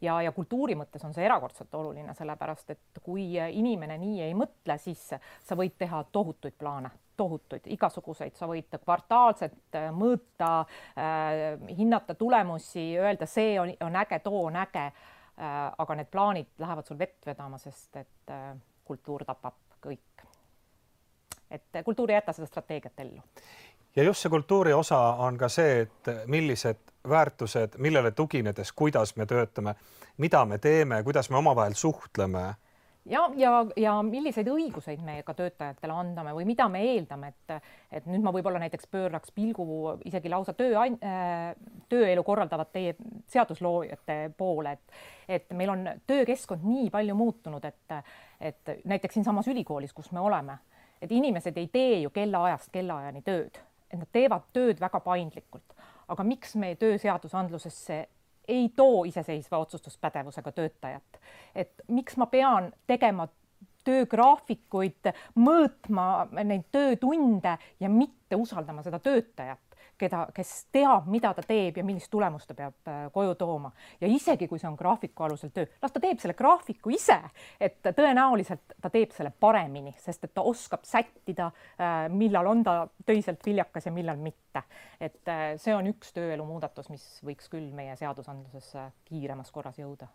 ja, 0.00 0.20
ja 0.22 0.32
kultuuri 0.32 0.74
mõttes 0.78 1.04
on 1.04 1.14
see 1.14 1.24
erakordselt 1.24 1.74
oluline, 1.74 2.14
sellepärast 2.14 2.70
et 2.70 3.02
kui 3.02 3.34
inimene 3.36 3.98
nii 3.98 4.22
ei 4.26 4.34
mõtle, 4.34 4.78
siis 4.78 5.08
sa 5.14 5.58
võid 5.58 5.78
teha 5.78 6.04
tohutuid 6.12 6.58
plaane 6.58 6.90
tohutuid, 7.16 7.66
igasuguseid, 7.74 8.34
sa 8.38 8.48
võid 8.50 8.74
kvartaalselt 8.82 9.78
äh, 9.78 9.90
mõõta 9.94 10.64
äh,, 10.98 11.42
hinnata 11.78 12.16
tulemusi, 12.18 12.92
öelda, 12.98 13.28
see 13.30 13.54
on, 13.60 13.72
on 13.86 13.98
äge, 14.02 14.18
too 14.24 14.44
on 14.48 14.58
äge 14.58 14.86
äh,. 14.88 14.94
aga 15.78 15.98
need 15.98 16.10
plaanid 16.10 16.50
lähevad 16.62 16.86
sul 16.86 16.98
vett 16.98 17.26
vedama, 17.26 17.58
sest 17.58 17.96
et 18.02 18.34
äh, 18.34 18.50
kultuur 18.84 19.24
tapab 19.24 19.60
kõik. 19.84 20.26
et 21.50 21.84
kultuur 21.84 22.10
ei 22.10 22.18
jäta 22.18 22.32
seda 22.32 22.46
strateegiat 22.50 23.00
ellu. 23.06 23.22
Ja 23.96 24.02
just 24.02 24.22
see 24.22 24.30
kultuuri 24.30 24.72
osa 24.72 24.98
on 24.98 25.38
ka 25.38 25.48
see, 25.48 25.80
et 25.86 26.10
millised 26.26 26.80
väärtused, 27.08 27.78
millele 27.78 28.10
tuginedes, 28.10 28.72
kuidas 28.72 29.16
me 29.16 29.26
töötame, 29.26 29.74
mida 30.18 30.44
me 30.44 30.58
teeme, 30.58 31.02
kuidas 31.02 31.30
me 31.30 31.36
omavahel 31.36 31.74
suhtleme. 31.74 32.54
Ja, 33.04 33.30
ja, 33.36 33.66
ja 33.76 33.98
milliseid 34.02 34.48
õiguseid 34.48 35.02
me 35.04 35.18
ka 35.26 35.34
töötajatele 35.36 35.92
andame 35.92 36.32
või 36.32 36.46
mida 36.48 36.70
me 36.72 36.80
eeldame, 36.88 37.34
et, 37.34 37.66
et 37.92 38.06
nüüd 38.08 38.24
ma 38.24 38.32
võib-olla 38.32 38.62
näiteks 38.62 38.88
pööraks 38.88 39.34
pilgu 39.36 39.66
isegi 40.08 40.32
lausa 40.32 40.54
töö 40.56 40.72
äh,, 40.80 41.50
tööelu 41.92 42.24
korraldavate 42.24 42.94
seadusloojate 43.28 44.16
poole, 44.38 44.72
et, 44.72 44.96
et 45.28 45.52
meil 45.52 45.74
on 45.74 45.84
töökeskkond 46.06 46.64
nii 46.64 46.88
palju 46.94 47.18
muutunud, 47.18 47.68
et, 47.68 48.16
et 48.40 48.72
näiteks 48.88 49.20
siinsamas 49.20 49.52
ülikoolis, 49.52 49.92
kus 49.92 50.08
me 50.16 50.24
oleme, 50.24 50.56
et 51.02 51.12
inimesed 51.12 51.60
ei 51.60 51.68
tee 51.68 52.00
ju 52.06 52.14
kellaajast 52.14 52.72
kellaajani 52.72 53.20
tööd, 53.28 53.60
et 53.94 54.02
nad 54.02 54.10
teevad 54.12 54.50
tööd 54.52 54.82
väga 54.82 55.00
paindlikult. 55.00 55.76
aga 56.08 56.24
miks 56.24 56.54
me 56.60 56.74
tööseadusandlusesse 56.76 57.96
ei 58.48 58.68
too 58.76 59.04
iseseisva 59.08 59.58
otsustuspädevusega 59.58 60.52
töötajat. 60.52 61.20
et 61.54 61.82
miks 61.88 62.16
ma 62.16 62.26
pean 62.26 62.72
tegema 62.86 63.28
töögraafikuid, 63.84 65.12
mõõtma 65.36 66.26
neid 66.44 66.64
töötunde 66.72 67.58
ja 67.80 67.88
mitte 67.88 68.36
usaldama 68.36 68.82
seda 68.82 68.98
töötajat, 68.98 69.73
keda, 69.98 70.26
kes 70.34 70.52
teab, 70.74 71.06
mida 71.10 71.32
ta 71.34 71.42
teeb 71.46 71.78
ja 71.78 71.84
millist 71.86 72.10
tulemust 72.12 72.48
ta 72.50 72.56
peab 72.58 72.90
äh, 72.90 73.04
koju 73.12 73.34
tooma 73.40 73.70
ja 74.00 74.10
isegi 74.10 74.48
kui 74.50 74.60
see 74.60 74.68
on 74.70 74.78
graafiku 74.78 75.26
alusel 75.26 75.52
töö, 75.54 75.68
las 75.82 75.94
ta 75.94 76.02
teeb 76.02 76.20
selle 76.22 76.36
graafiku 76.38 76.92
ise, 76.94 77.18
et 77.60 77.80
tõenäoliselt 77.84 78.76
ta 78.80 78.90
teeb 78.92 79.14
selle 79.16 79.32
paremini, 79.40 79.94
sest 80.00 80.28
et 80.28 80.34
ta 80.34 80.44
oskab 80.46 80.84
sättida, 80.88 81.50
äh, 81.78 82.08
millal 82.12 82.50
on 82.50 82.64
ta 82.66 82.76
töiselt 83.06 83.44
viljakas 83.46 83.88
ja 83.88 83.94
millal 83.94 84.20
mitte. 84.20 84.64
et 85.00 85.28
äh, 85.28 85.46
see 85.60 85.74
on 85.74 85.86
üks 85.90 86.12
tööelu 86.14 86.44
muudatus, 86.46 86.90
mis 86.90 87.04
võiks 87.26 87.50
küll 87.50 87.72
meie 87.74 87.96
seadusandlusesse 87.98 88.90
kiiremas 89.08 89.50
korras 89.50 89.78
jõuda 89.78 90.08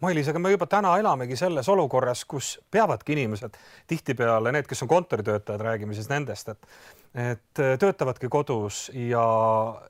Mailis, 0.00 0.28
aga 0.32 0.40
me 0.40 0.50
juba 0.50 0.66
täna 0.66 0.94
elamegi 0.96 1.36
selles 1.36 1.68
olukorras, 1.68 2.24
kus 2.24 2.54
peavadki 2.72 3.12
inimesed 3.12 3.56
tihtipeale 3.86 4.52
need, 4.52 4.64
kes 4.68 4.82
on 4.82 4.88
kontoritöötajad, 4.88 5.60
räägime 5.60 5.94
siis 5.94 6.08
nendest, 6.08 6.48
et 6.48 6.66
et 7.14 7.60
töötavadki 7.82 8.28
kodus 8.30 8.90
ja, 8.94 9.24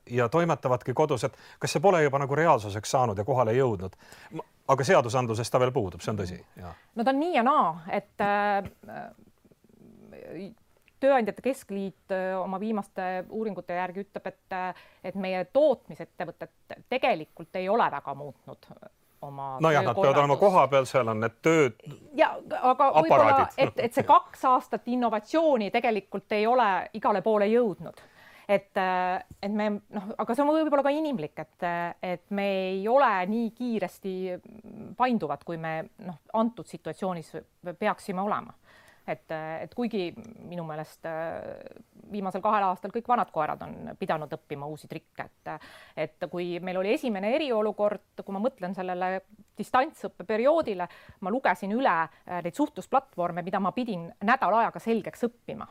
ja 0.09 0.29
toimetavadki 0.29 0.93
kodus, 0.93 1.23
et 1.23 1.35
kas 1.59 1.75
see 1.75 1.81
pole 1.83 2.03
juba 2.03 2.19
nagu 2.19 2.35
reaalsuseks 2.35 2.91
saanud 2.91 3.17
ja 3.17 3.25
kohale 3.25 3.53
jõudnud? 3.53 3.95
aga 4.71 4.83
seadusandluses 4.87 5.49
ta 5.51 5.59
veel 5.59 5.71
puudub, 5.75 6.01
see 6.01 6.11
on 6.13 6.19
tõsi. 6.19 6.39
no 6.95 7.03
ta 7.03 7.11
on 7.11 7.19
nii 7.19 7.35
ja 7.35 7.43
naa, 7.43 7.65
et 7.91 8.23
äh, 8.25 8.63
tööandjate 10.99 11.43
keskliit 11.45 12.15
äh, 12.15 12.33
oma 12.39 12.59
viimaste 12.59 13.25
uuringute 13.29 13.77
järgi 13.79 14.05
ütleb, 14.05 14.31
et, 14.31 14.57
et 15.03 15.15
meie 15.15 15.45
tootmisettevõtted 15.53 16.81
tegelikult 16.89 17.61
ei 17.61 17.69
ole 17.69 17.87
väga 17.91 18.15
muutnud 18.15 18.73
oma 19.21 19.57
nojah, 19.61 19.83
nad 19.85 19.97
peavad 19.97 20.21
olema 20.23 20.37
kohapeal, 20.39 20.87
seal 20.89 21.11
on 21.11 21.21
need 21.23 21.35
tööd. 21.45 21.83
ja 22.17 22.31
aga 22.61 22.91
võib-olla, 22.97 23.49
et, 23.57 23.77
et 23.77 23.93
see 23.93 24.07
kaks 24.07 24.45
aastat 24.49 24.87
innovatsiooni 24.91 25.71
tegelikult 25.73 26.31
ei 26.37 26.47
ole 26.49 26.71
igale 26.97 27.21
poole 27.25 27.49
jõudnud. 27.51 28.07
Et, 28.51 28.75
et 28.75 29.53
me 29.53 29.67
noh, 29.71 30.07
aga 30.19 30.35
see 30.35 30.43
on 30.43 30.49
võib-olla 30.51 30.83
ka 30.83 30.91
inimlik, 30.91 31.37
et, 31.39 31.67
et 32.03 32.23
me 32.35 32.47
ei 32.73 32.81
ole 32.89 33.11
nii 33.31 33.51
kiiresti 33.55 34.15
painduvad, 34.97 35.45
kui 35.47 35.61
me 35.61 35.77
noh, 36.03 36.17
antud 36.41 36.67
situatsioonis 36.67 37.31
peaksime 37.79 38.21
olema 38.25 38.57
et, 39.07 39.31
et 39.33 39.73
kuigi 39.75 40.09
minu 40.49 40.63
meelest 40.67 41.05
äh, 41.09 41.39
viimasel 42.11 42.43
kahel 42.43 42.67
aastal 42.67 42.93
kõik 42.93 43.07
vanad 43.09 43.31
koerad 43.33 43.61
on 43.65 43.93
pidanud 43.99 44.31
õppima 44.37 44.67
uusi 44.69 44.89
trikke, 44.91 45.25
et, 45.25 45.69
et 46.05 46.27
kui 46.31 46.59
meil 46.63 46.81
oli 46.81 46.93
esimene 46.95 47.33
eriolukord, 47.35 48.21
kui 48.23 48.35
ma 48.35 48.43
mõtlen 48.43 48.75
sellele 48.77 49.23
distantsõppe 49.57 50.25
perioodile, 50.27 50.87
ma 51.21 51.33
lugesin 51.33 51.73
üle 51.75 51.95
äh, 52.01 52.41
neid 52.43 52.57
suhtlusplatvorme, 52.57 53.45
mida 53.45 53.61
ma 53.63 53.73
pidin 53.75 54.07
nädal 54.27 54.59
ajaga 54.61 54.81
selgeks 54.83 55.27
õppima. 55.29 55.67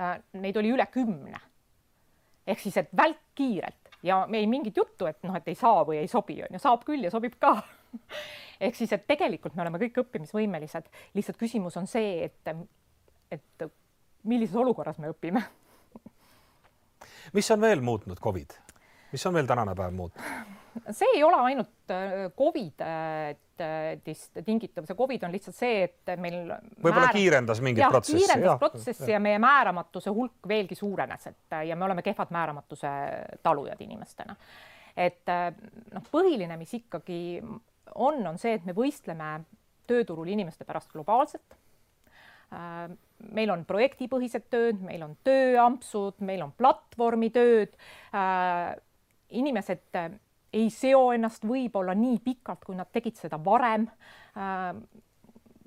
Äh, 0.00 0.16
neid 0.40 0.56
oli 0.56 0.72
üle 0.74 0.86
kümne. 0.92 1.40
ehk 2.48 2.60
siis, 2.60 2.76
et 2.80 2.88
välkkiirelt 2.96 3.90
ja 4.02 4.22
ei 4.32 4.46
mingit 4.46 4.76
juttu, 4.76 5.06
et 5.06 5.18
noh, 5.26 5.34
et 5.36 5.48
ei 5.48 5.54
saa 5.58 5.82
või 5.84 5.98
ei 6.00 6.08
sobi, 6.08 6.38
on 6.42 6.54
ju, 6.54 6.60
saab 6.62 6.84
küll 6.86 7.04
ja 7.04 7.10
sobib 7.10 7.34
ka 7.40 7.58
ehk 8.68 8.78
siis, 8.78 8.92
et 8.96 9.06
tegelikult 9.08 9.56
me 9.56 9.64
oleme 9.66 9.80
kõik 9.84 10.02
õppimisvõimelised, 10.04 10.90
lihtsalt 11.18 11.40
küsimus 11.40 11.78
on 11.80 11.88
see, 11.90 12.28
et, 12.28 12.54
et 13.34 13.68
millises 14.28 14.56
olukorras 14.56 14.98
me 15.02 15.12
õpime. 15.12 15.42
mis 17.36 17.50
on 17.54 17.60
veel 17.62 17.84
muutnud 17.84 18.20
Covid, 18.22 18.56
mis 19.12 19.26
on 19.26 19.36
veel 19.38 19.50
tänane 19.50 19.76
päev 19.78 19.94
muutnud? 19.96 20.56
see 20.94 21.08
ei 21.16 21.22
ole 21.24 21.36
ainult 21.42 21.90
äh, 21.90 22.28
Covidist 22.38 23.60
äh, 23.60 24.44
tingitav, 24.44 24.86
see 24.86 24.96
Covid 24.96 25.24
on 25.26 25.32
lihtsalt 25.34 25.56
see, 25.56 25.82
et 25.88 26.12
meil 26.20 26.40
võib-olla 26.46 27.08
määr... 27.08 27.16
kiirendas 27.16 27.62
mingit 27.64 27.82
ja, 27.82 27.90
protsessi. 27.92 28.20
kiirendas 28.22 28.50
ja, 28.52 28.56
protsessi 28.60 29.08
ja. 29.08 29.16
ja 29.16 29.22
meie 29.22 29.40
määramatuse 29.42 30.12
hulk 30.14 30.48
veelgi 30.48 30.78
suurenes, 30.78 31.26
et 31.32 31.58
ja 31.70 31.76
me 31.76 31.88
oleme 31.88 32.04
kehvad 32.06 32.30
määramatuse 32.34 32.92
talujad 33.42 33.80
inimestena. 33.84 34.36
et 34.96 35.34
noh, 35.94 36.06
põhiline, 36.12 36.56
mis 36.60 36.74
ikkagi 36.78 37.18
on, 37.94 38.26
on 38.26 38.38
see, 38.38 38.56
et 38.58 38.66
me 38.66 38.74
võistleme 38.76 39.38
tööturul 39.88 40.28
inimeste 40.28 40.66
pärast 40.68 40.92
globaalselt. 40.92 41.56
Äh, 42.54 42.86
meil 43.34 43.50
on 43.52 43.64
projektipõhised 43.68 44.46
tööd, 44.52 44.80
meil 44.84 45.02
on 45.04 45.16
tööampsud, 45.26 46.20
meil 46.24 46.44
on 46.46 46.54
platvormitööd. 46.56 47.74
Äh, 48.16 48.70
inimesed 49.36 50.00
äh, 50.00 50.14
ei 50.56 50.70
seo 50.72 51.10
ennast 51.12 51.44
võib-olla 51.44 51.96
nii 51.98 52.22
pikalt, 52.24 52.64
kui 52.64 52.78
nad 52.78 52.88
tegid 52.92 53.18
seda 53.20 53.36
varem. 53.36 53.84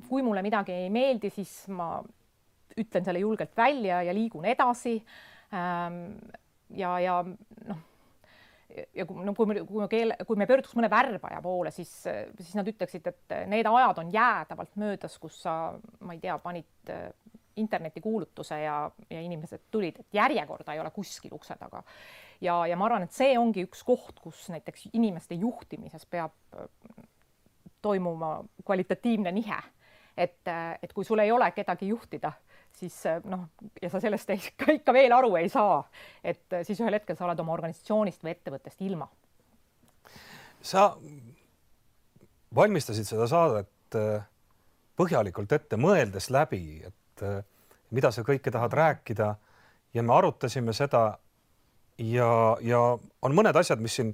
kui 0.09 0.23
mulle 0.25 0.41
midagi 0.41 0.73
ei 0.73 0.89
meeldi, 0.89 1.29
siis 1.29 1.67
ma 1.69 1.99
ütlen 2.79 3.05
selle 3.05 3.19
julgelt 3.19 3.53
välja 3.55 4.01
ja 4.01 4.13
liigun 4.13 4.45
edasi. 4.49 4.95
ja, 5.51 6.91
ja 6.99 7.15
noh 7.67 7.90
ja 8.95 9.05
kui, 9.05 9.25
no 9.25 9.33
kui 9.37 9.49
me, 9.49 9.61
kui 9.67 9.81
me 9.81 9.87
keele, 9.91 10.15
kui 10.27 10.39
me 10.39 10.47
pöörduks 10.49 10.73
mõne 10.77 10.89
värbaja 10.91 11.41
poole, 11.43 11.71
siis, 11.75 11.91
siis 12.05 12.53
nad 12.57 12.67
ütleksid, 12.67 13.07
et 13.11 13.35
need 13.51 13.67
ajad 13.67 14.01
on 14.03 14.11
jäädavalt 14.13 14.75
möödas, 14.81 15.17
kus 15.21 15.41
sa, 15.45 15.55
ma 16.05 16.15
ei 16.15 16.21
tea, 16.23 16.37
panid 16.43 16.91
äh, 16.93 17.09
internetikuulutuse 17.61 18.61
ja, 18.61 18.75
ja 19.09 19.21
inimesed 19.21 19.67
tulid, 19.71 19.99
et 19.99 20.19
järjekorda 20.19 20.73
ei 20.73 20.79
ole 20.83 20.91
kuskil 20.95 21.33
ukse 21.35 21.55
taga. 21.59 21.83
ja, 22.41 22.61
ja 22.67 22.77
ma 22.77 22.87
arvan, 22.87 23.07
et 23.07 23.15
see 23.15 23.35
ongi 23.39 23.65
üks 23.67 23.83
koht, 23.87 24.19
kus 24.23 24.47
näiteks 24.53 24.89
inimeste 24.93 25.35
juhtimises 25.35 26.05
peab 26.05 26.35
äh, 26.55 26.67
toimuma 27.81 28.39
kvalitatiivne 28.65 29.31
nihe. 29.31 29.59
et, 30.17 30.47
äh, 30.47 30.77
et 30.83 30.93
kui 30.93 31.05
sul 31.05 31.19
ei 31.19 31.31
ole 31.31 31.51
kedagi 31.51 31.87
juhtida 31.87 32.33
siis 32.79 32.95
eh, 33.05 33.19
noh, 33.29 33.47
ja 33.81 33.89
sa 33.89 34.01
sellest 34.03 34.29
ei, 34.33 34.41
ikka, 34.51 34.71
ikka 34.79 34.95
veel 34.95 35.13
aru 35.15 35.35
ei 35.39 35.49
saa, 35.51 35.81
et 36.23 36.57
eh, 36.57 36.65
siis 36.67 36.79
ühel 36.81 36.97
hetkel 36.97 37.17
sa 37.17 37.27
oled 37.27 37.43
oma 37.43 37.55
organisatsioonist 37.57 38.23
või 38.25 38.35
ettevõttest 38.35 38.81
ilma. 38.87 39.07
sa 40.61 40.91
valmistasid 42.55 43.07
seda 43.07 43.27
saadet 43.27 43.99
eh, 43.99 44.21
põhjalikult 44.97 45.51
ette, 45.55 45.79
mõeldes 45.79 46.29
läbi, 46.33 46.81
et 46.85 46.97
mida 47.93 48.09
sa 48.11 48.23
kõike 48.25 48.51
tahad 48.51 48.73
rääkida 48.73 49.27
ja 49.93 50.03
me 50.03 50.13
arutasime 50.15 50.73
seda 50.73 51.01
ja, 51.97 52.29
ja 52.61 52.79
on 53.21 53.35
mõned 53.35 53.55
asjad, 53.57 53.81
mis 53.81 53.95
siin 53.99 54.13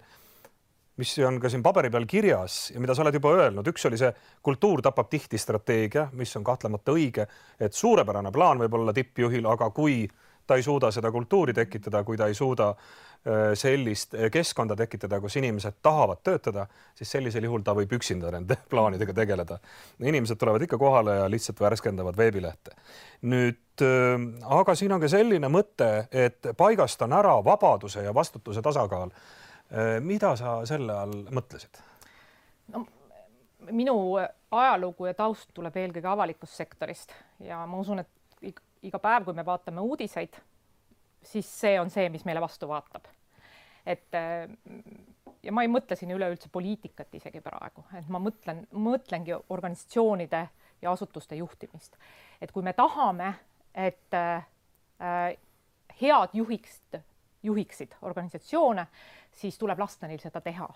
mis 0.97 1.13
on 1.25 1.39
ka 1.41 1.49
siin 1.49 1.63
paberi 1.65 1.91
peal 1.93 2.05
kirjas 2.09 2.71
ja 2.73 2.81
mida 2.81 2.95
sa 2.95 3.03
oled 3.05 3.17
juba 3.17 3.33
öelnud, 3.37 3.67
üks 3.69 3.85
oli 3.89 3.99
see 4.01 4.11
kultuur 4.43 4.81
tapab 4.85 5.09
tihti 5.11 5.37
strateegia, 5.37 6.07
mis 6.17 6.33
on 6.39 6.45
kahtlemata 6.47 6.95
õige, 6.95 7.27
et 7.59 7.73
suurepärane 7.73 8.31
plaan 8.33 8.63
võib 8.63 8.79
olla 8.79 8.95
tippjuhil, 8.97 9.45
aga 9.53 9.69
kui 9.75 10.05
ta 10.47 10.55
ei 10.55 10.63
suuda 10.63 10.91
seda 10.91 11.11
kultuuri 11.11 11.53
tekitada, 11.53 12.03
kui 12.03 12.17
ta 12.17 12.27
ei 12.27 12.33
suuda 12.33 12.69
äh, 12.69 13.53
sellist 13.53 14.15
äh, 14.15 14.31
keskkonda 14.31 14.75
tekitada, 14.79 15.19
kus 15.21 15.35
inimesed 15.37 15.81
tahavad 15.83 16.23
töötada, 16.23 16.67
siis 16.95 17.11
sellisel 17.11 17.43
juhul 17.43 17.65
ta 17.67 17.75
võib 17.77 17.93
üksinda 17.99 18.31
nende 18.33 18.57
plaanidega 18.71 19.13
tegeleda. 19.13 19.59
inimesed 19.99 20.39
tulevad 20.39 20.63
ikka 20.63 20.77
kohale 20.77 21.17
ja 21.19 21.29
lihtsalt 21.29 21.59
värskendavad 21.59 22.17
veebilehte. 22.17 22.77
nüüd 23.21 23.83
äh, 23.83 24.15
aga 24.59 24.75
siin 24.75 24.95
on 24.95 25.03
ka 25.03 25.11
selline 25.11 25.51
mõte, 25.51 26.07
et 26.11 26.53
paigast 26.57 27.01
on 27.01 27.13
ära 27.13 27.35
vabaduse 27.43 28.03
ja 28.03 28.13
vastutuse 28.13 28.61
tasakaal 28.61 29.11
mida 30.01 30.35
sa 30.39 30.61
selle 30.65 30.93
all 30.95 31.25
mõtlesid? 31.33 31.81
no 32.71 32.85
minu 33.71 33.97
ajalugu 34.51 35.09
ja 35.09 35.13
taust 35.17 35.49
tuleb 35.53 35.75
eelkõige 35.75 36.07
avalikust 36.07 36.55
sektorist 36.55 37.11
ja 37.43 37.65
ma 37.67 37.79
usun, 37.81 37.99
et 37.99 38.61
iga 38.85 38.99
päev, 39.01 39.25
kui 39.27 39.35
me 39.35 39.45
vaatame 39.45 39.81
uudiseid, 39.81 40.37
siis 41.23 41.47
see 41.59 41.79
on 41.81 41.89
see, 41.93 42.09
mis 42.13 42.25
meile 42.27 42.41
vastu 42.41 42.67
vaatab. 42.69 43.07
et 43.85 44.15
äh, 44.15 44.49
ja 45.43 45.51
ma 45.51 45.63
ei 45.63 45.71
mõtle 45.71 45.95
siin 45.95 46.11
üleüldse 46.11 46.49
poliitikat 46.51 47.13
isegi 47.15 47.41
praegu, 47.41 47.85
et 47.95 48.07
ma 48.11 48.19
mõtlen, 48.19 48.65
mõtlengi 48.71 49.35
organisatsioonide 49.49 50.47
ja 50.81 50.91
asutuste 50.91 51.35
juhtimist. 51.35 51.97
et 52.41 52.51
kui 52.51 52.63
me 52.63 52.73
tahame, 52.73 53.33
et 53.73 54.13
äh, 54.13 54.45
head 56.01 56.33
juhiksid, 56.33 56.99
juhiksid 57.43 57.95
organisatsioone, 58.01 58.87
siis 59.37 59.57
tuleb 59.57 59.79
lasta 59.79 60.09
neil 60.09 60.21
seda 60.23 60.41
teha. 60.41 60.67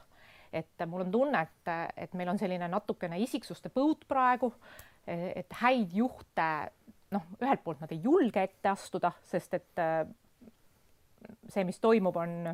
et 0.53 0.83
mul 0.85 1.05
on 1.05 1.11
tunne, 1.11 1.41
et, 1.41 1.93
et 1.95 2.13
meil 2.19 2.29
on 2.29 2.39
selline 2.39 2.67
natukene 2.67 3.19
isiksuste 3.23 3.69
põud 3.71 4.03
praegu, 4.07 4.49
et 5.07 5.53
häid 5.61 5.93
juhte 5.95 6.47
noh, 7.15 7.29
ühelt 7.39 7.63
poolt 7.63 7.79
nad 7.79 7.91
ei 7.91 8.01
julge 8.03 8.43
ette 8.43 8.69
astuda, 8.69 9.13
sest 9.23 9.55
et 9.55 9.81
see, 11.47 11.63
mis 11.63 11.79
toimub, 11.79 12.19
on 12.19 12.51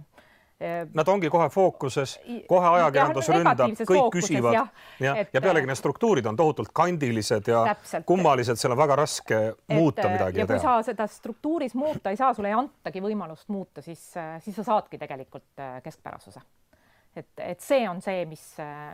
Nad 0.94 1.10
ongi 1.12 1.30
kohe 1.30 1.50
fookuses, 1.54 2.16
kohe 2.50 2.70
ajakirjandus 2.80 3.28
ründab, 3.30 3.74
kõik 3.78 3.92
fookuses, 3.92 4.30
küsivad 4.32 4.56
ja, 4.56 4.64
ja, 5.04 5.12
et, 5.22 5.30
ja 5.36 5.42
pealegi 5.44 5.70
need 5.70 5.78
struktuurid 5.78 6.26
on 6.26 6.40
tohutult 6.40 6.72
kandilised 6.74 7.52
ja 7.52 7.62
täpselt. 7.76 8.08
kummalised, 8.10 8.58
seal 8.58 8.74
on 8.74 8.80
väga 8.80 8.98
raske 8.98 9.38
et, 9.52 9.76
muuta 9.78 10.10
midagi. 10.10 10.42
ja 10.42 10.48
kui 10.48 10.56
teha. 10.56 10.64
sa 10.64 10.90
seda 10.90 11.06
struktuuris 11.14 11.78
muuta 11.78 12.10
ei 12.10 12.18
saa, 12.18 12.34
sulle 12.34 12.50
ei 12.50 12.58
antagi 12.58 13.04
võimalust 13.06 13.54
muuta, 13.54 13.86
siis, 13.86 14.02
siis 14.42 14.58
sa 14.58 14.66
saadki 14.72 14.98
tegelikult 14.98 15.68
keskpärasuse. 15.86 16.42
Et, 17.18 17.32
et 17.44 17.64
see 17.64 17.88
on 17.90 18.02
see, 18.04 18.26
mis, 18.30 18.44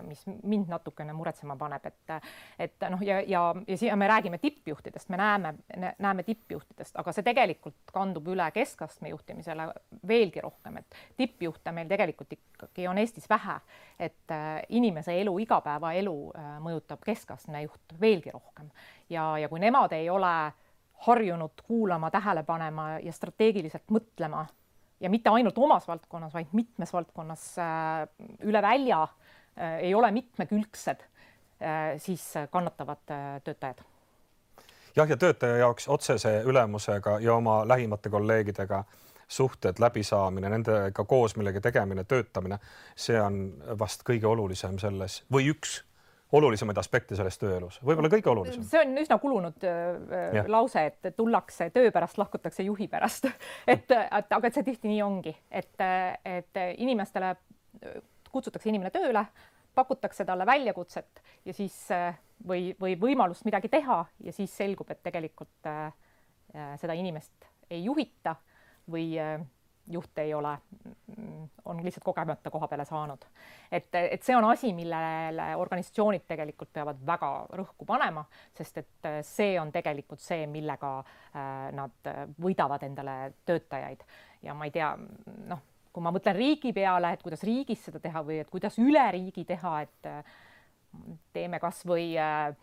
mis 0.08 0.24
mind 0.44 0.72
natukene 0.72 1.14
muretsema 1.16 1.56
paneb, 1.60 1.86
et, 1.90 2.14
et 2.68 2.88
noh, 2.94 3.02
ja, 3.06 3.20
ja, 3.28 3.44
ja 3.68 3.78
siia 3.80 3.98
me 4.00 4.08
räägime 4.10 4.40
tippjuhtidest, 4.42 5.10
me 5.14 5.20
näeme, 5.22 5.54
näeme 6.00 6.24
tippjuhtidest, 6.28 6.98
aga 7.00 7.14
see 7.16 7.26
tegelikult 7.26 7.94
kandub 7.94 8.28
üle 8.34 8.50
keskastme 8.56 9.14
juhtimisele 9.14 9.70
veelgi 10.08 10.44
rohkem, 10.44 10.82
et 10.82 11.00
tippjuhte 11.18 11.76
meil 11.76 11.92
tegelikult 11.92 12.34
ikkagi 12.38 12.88
on 12.90 13.02
Eestis 13.02 13.30
vähe, 13.30 13.60
et 14.00 14.36
inimese 14.70 15.16
elu, 15.22 15.38
igapäevaelu 15.46 16.18
mõjutab 16.64 17.04
keskastme 17.06 17.64
juht 17.68 17.96
veelgi 18.02 18.34
rohkem. 18.34 18.72
Ja, 19.10 19.34
ja 19.38 19.50
kui 19.52 19.62
nemad 19.62 19.94
ei 19.96 20.10
ole 20.10 20.34
harjunud 21.04 21.64
kuulama, 21.68 22.12
tähele 22.12 22.44
panema 22.44 22.98
ja 23.04 23.12
strateegiliselt 23.14 23.90
mõtlema 23.92 24.46
ja 25.04 25.10
mitte 25.10 25.30
ainult 25.30 25.58
omas 25.58 25.88
valdkonnas, 25.88 26.34
vaid 26.34 26.52
mitmes 26.56 26.94
valdkonnas 26.94 27.48
äh, 27.60 28.08
üle 28.48 28.62
välja 28.62 29.04
äh, 29.04 29.78
ei 29.90 29.96
ole 29.96 30.12
mitmekülgsed, 30.12 31.04
äh, 31.62 31.96
siis 31.98 32.34
kannatavad 32.52 33.04
töötajad. 33.44 33.84
jah, 34.96 35.10
ja 35.10 35.18
töötaja 35.18 35.58
jaoks 35.58 35.88
otsese 35.88 36.42
ülemusega 36.46 37.20
ja 37.20 37.36
oma 37.36 37.68
lähimate 37.68 38.10
kolleegidega 38.10 38.84
suhted, 39.28 39.80
läbisaamine, 39.80 40.50
nendega 40.50 41.06
koos 41.06 41.36
millegi 41.36 41.62
tegemine, 41.62 42.04
töötamine, 42.04 42.60
see 42.96 43.22
on 43.22 43.40
vast 43.80 44.04
kõige 44.08 44.28
olulisem 44.30 44.78
selles 44.80 45.24
või 45.34 45.50
üks 45.52 45.82
olulisemaid 46.34 46.80
aspekte 46.82 47.18
selles 47.18 47.38
tööelus, 47.42 47.80
võib-olla 47.86 48.10
kõige 48.12 48.32
olulisem. 48.32 48.66
see 48.68 48.82
on 48.82 48.98
üsna 49.04 49.20
kulunud 49.22 49.66
äh, 49.70 50.38
ja. 50.40 50.46
lause, 50.52 50.86
et 50.90 51.16
tullakse 51.18 51.70
töö 51.76 51.92
pärast, 51.94 52.18
lahkutakse 52.22 52.66
juhi 52.66 52.88
pärast 52.92 53.30
et, 53.74 53.90
et 53.90 54.38
aga 54.38 54.50
et 54.50 54.60
see 54.60 54.68
tihti 54.68 54.92
nii 54.92 55.02
ongi, 55.06 55.36
et, 55.52 55.88
et 56.26 56.64
inimestele 56.78 57.36
kutsutakse 58.34 58.70
inimene 58.70 58.90
tööle, 58.94 59.26
pakutakse 59.76 60.26
talle 60.26 60.46
väljakutset 60.46 61.22
ja 61.46 61.54
siis 61.54 61.76
või, 62.48 62.74
või 62.80 62.96
võimalust 63.00 63.46
midagi 63.48 63.70
teha 63.72 64.04
ja 64.24 64.34
siis 64.36 64.54
selgub, 64.58 64.90
et 64.92 65.02
tegelikult 65.04 65.70
äh, 65.70 65.92
seda 66.82 66.96
inimest 66.98 67.50
ei 67.72 67.84
juhita 67.86 68.36
või 68.92 69.14
äh, 69.20 69.42
juht 69.92 70.18
ei 70.24 70.34
ole, 70.34 70.54
on 71.66 71.82
lihtsalt 71.84 72.04
kogemata 72.04 72.52
koha 72.52 72.68
peale 72.68 72.86
saanud. 72.86 73.26
et, 73.72 73.90
et 73.96 74.24
see 74.24 74.36
on 74.36 74.46
asi, 74.48 74.74
millele 74.74 75.50
organisatsioonid 75.60 76.24
tegelikult 76.28 76.72
peavad 76.74 77.02
väga 77.06 77.32
rõhku 77.60 77.86
panema, 77.86 78.24
sest 78.56 78.78
et 78.78 79.10
see 79.28 79.60
on 79.60 79.72
tegelikult 79.72 80.24
see, 80.24 80.48
millega 80.48 80.96
äh, 81.00 81.68
nad 81.76 82.14
võidavad 82.40 82.84
endale 82.88 83.34
töötajaid 83.46 84.06
ja 84.44 84.56
ma 84.56 84.70
ei 84.70 84.72
tea, 84.76 84.94
noh, 85.50 85.62
kui 85.94 86.04
ma 86.04 86.12
mõtlen 86.14 86.36
riigi 86.38 86.74
peale, 86.74 87.14
et 87.14 87.24
kuidas 87.24 87.44
riigis 87.46 87.84
seda 87.86 88.00
teha 88.02 88.24
või 88.26 88.40
et 88.42 88.50
kuidas 88.50 88.80
üle 88.82 89.04
riigi 89.14 89.46
teha, 89.46 89.82
et 89.84 90.12
teeme 91.34 91.60
kasvõi 91.62 92.14
äh, 92.22 92.54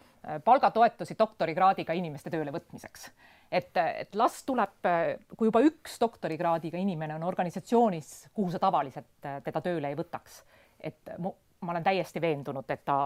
palgatoetusi 0.45 1.17
doktorikraadiga 1.19 1.95
inimeste 1.97 2.31
tööle 2.31 2.53
võtmiseks 2.55 3.11
et, 3.53 3.77
et 3.77 4.15
las 4.15 4.43
tuleb, 4.47 4.89
kui 5.37 5.51
juba 5.51 5.63
üks 5.67 5.99
doktorikraadiga 6.01 6.79
inimene 6.79 7.15
on 7.15 7.27
organisatsioonis, 7.27 8.31
kuhu 8.35 8.51
sa 8.51 8.63
tavaliselt 8.63 9.31
teda 9.45 9.63
tööle 9.65 9.91
ei 9.91 9.99
võtaks, 9.99 10.43
et 10.81 11.15
mu, 11.19 11.35
ma 11.61 11.75
olen 11.75 11.85
täiesti 11.85 12.23
veendunud, 12.23 12.71
et 12.71 12.85
ta 12.85 12.99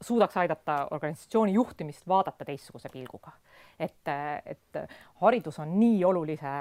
suudaks 0.00 0.36
aidata 0.36 0.86
organisatsiooni 0.94 1.52
juhtimist 1.52 2.06
vaadata 2.08 2.44
teistsuguse 2.44 2.88
pilguga. 2.88 3.32
et, 3.78 4.08
et 4.46 4.78
haridus 5.20 5.58
on 5.58 5.78
nii 5.80 6.04
olulise 6.04 6.54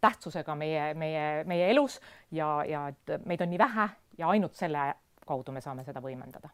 tähtsusega 0.00 0.54
meie, 0.54 0.94
meie, 0.94 1.44
meie 1.44 1.70
elus 1.70 2.00
ja, 2.30 2.64
ja 2.68 2.92
meid 3.24 3.40
on 3.40 3.50
nii 3.50 3.58
vähe 3.58 3.88
ja 4.18 4.28
ainult 4.28 4.54
selle 4.54 4.94
kaudu 5.26 5.52
me 5.52 5.60
saame 5.60 5.84
seda 5.84 6.00
võimendada 6.00 6.48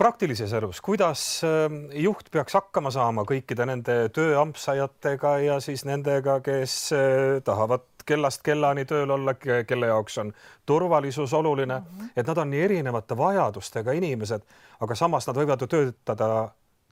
praktilises 0.00 0.52
elus, 0.56 0.80
kuidas 0.80 1.42
ähm, 1.44 1.82
juht 1.92 2.30
peaks 2.32 2.54
hakkama 2.56 2.88
saama 2.94 3.26
kõikide 3.28 3.66
nende 3.68 3.96
tööampsajatega 4.16 5.32
ja 5.44 5.58
siis 5.60 5.84
nendega, 5.84 6.38
kes 6.44 6.76
äh, 6.96 7.42
tahavad 7.44 7.84
kellast 8.08 8.40
kellani 8.46 8.86
tööl 8.88 9.12
olla, 9.12 9.34
kelle 9.36 9.90
jaoks 9.90 10.16
on 10.22 10.32
turvalisus 10.66 11.34
oluline 11.36 11.78
mm, 11.78 11.84
-hmm. 11.84 12.12
et 12.16 12.26
nad 12.26 12.38
on 12.38 12.50
nii 12.50 12.62
erinevate 12.62 13.16
vajadustega 13.16 13.92
inimesed, 13.92 14.46
aga 14.80 14.94
samas 14.94 15.28
nad 15.28 15.36
võivad 15.36 15.60
ju 15.60 15.68
töötada 15.68 16.30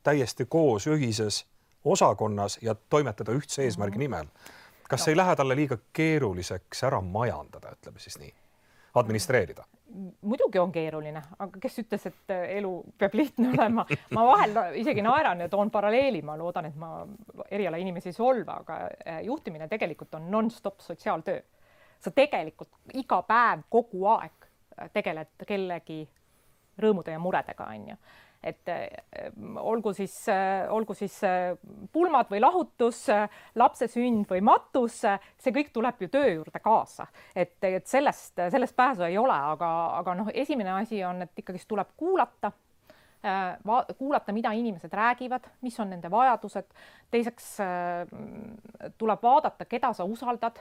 täiesti 0.03 0.44
koos 0.44 0.87
ühises 0.87 1.47
osakonnas 1.85 2.59
ja 2.62 2.75
toimetada 2.75 3.33
ühtse 3.33 3.62
eesmärgi 3.62 3.97
mm 3.97 4.01
-hmm. 4.12 4.21
nimel. 4.21 4.27
kas 4.88 5.07
no. 5.07 5.11
ei 5.11 5.16
lähe 5.16 5.37
talle 5.37 5.57
liiga 5.57 5.79
keeruliseks 5.92 6.85
ära 6.85 7.01
majandada, 7.01 7.73
ütleme 7.73 7.99
siis 7.99 8.18
nii, 8.18 8.35
administreerida? 8.99 9.65
muidugi 10.23 10.59
on 10.59 10.73
keeruline, 10.73 11.21
aga 11.39 11.61
kes 11.61 11.79
ütles, 11.83 12.05
et 12.11 12.33
äh, 12.35 12.45
elu 12.59 12.71
peab 12.99 13.15
lihtne 13.19 13.49
olema, 13.55 13.85
ma 14.15 14.25
vahel 14.29 14.59
isegi 14.79 15.03
naeran 15.03 15.41
ja 15.45 15.49
toon 15.49 15.73
paralleeli, 15.75 16.21
ma 16.23 16.37
loodan, 16.39 16.69
et 16.69 16.77
ma 16.79 17.01
eriala 17.51 17.81
inimesi 17.81 18.13
ei 18.13 18.17
solva, 18.17 18.61
aga 18.63 18.79
äh, 18.85 19.23
juhtimine 19.27 19.69
tegelikult 19.69 20.15
on 20.21 20.31
nonstop 20.31 20.81
sotsiaaltöö. 20.85 21.41
sa 21.99 22.11
tegelikult 22.15 22.95
iga 22.95 23.23
päev, 23.27 23.65
kogu 23.71 24.07
aeg 24.15 24.47
äh, 24.79 24.91
tegeled 24.93 25.47
kellegi 25.47 26.05
rõõmude 26.79 27.11
ja 27.11 27.19
muredega, 27.19 27.67
onju 27.75 27.97
et 28.42 28.68
äh, 28.68 28.87
olgu 29.57 29.92
siis, 29.92 30.14
äh, 30.29 30.66
olgu 30.70 30.94
siis 30.94 31.16
äh, 31.27 31.57
pulmad 31.92 32.31
või 32.31 32.40
lahutus, 32.42 33.07
lapse 33.59 33.88
sünd 33.90 34.29
või 34.31 34.42
matus, 34.46 35.01
see 35.03 35.55
kõik 35.55 35.72
tuleb 35.74 36.05
ju 36.05 36.11
töö 36.12 36.31
juurde 36.37 36.62
kaasa, 36.62 37.09
et, 37.35 37.57
et 37.66 37.87
sellest, 37.87 38.37
sellest 38.38 38.77
pääsu 38.79 39.07
ei 39.09 39.18
ole, 39.18 39.35
aga, 39.35 39.70
aga 39.98 40.16
noh, 40.22 40.33
esimene 40.35 40.77
asi 40.79 41.03
on, 41.05 41.27
et 41.27 41.44
ikkagist 41.44 41.68
tuleb 41.70 41.94
kuulata 41.96 42.53
kuulata, 43.98 44.31
mida 44.31 44.53
inimesed 44.55 44.92
räägivad, 44.94 45.48
mis 45.66 45.74
on 45.83 45.88
nende 45.90 46.07
vajadused. 46.07 46.68
teiseks 47.11 47.48
tuleb 48.94 49.22
vaadata, 49.22 49.66
keda 49.66 49.90
sa 49.92 50.07
usaldad. 50.07 50.61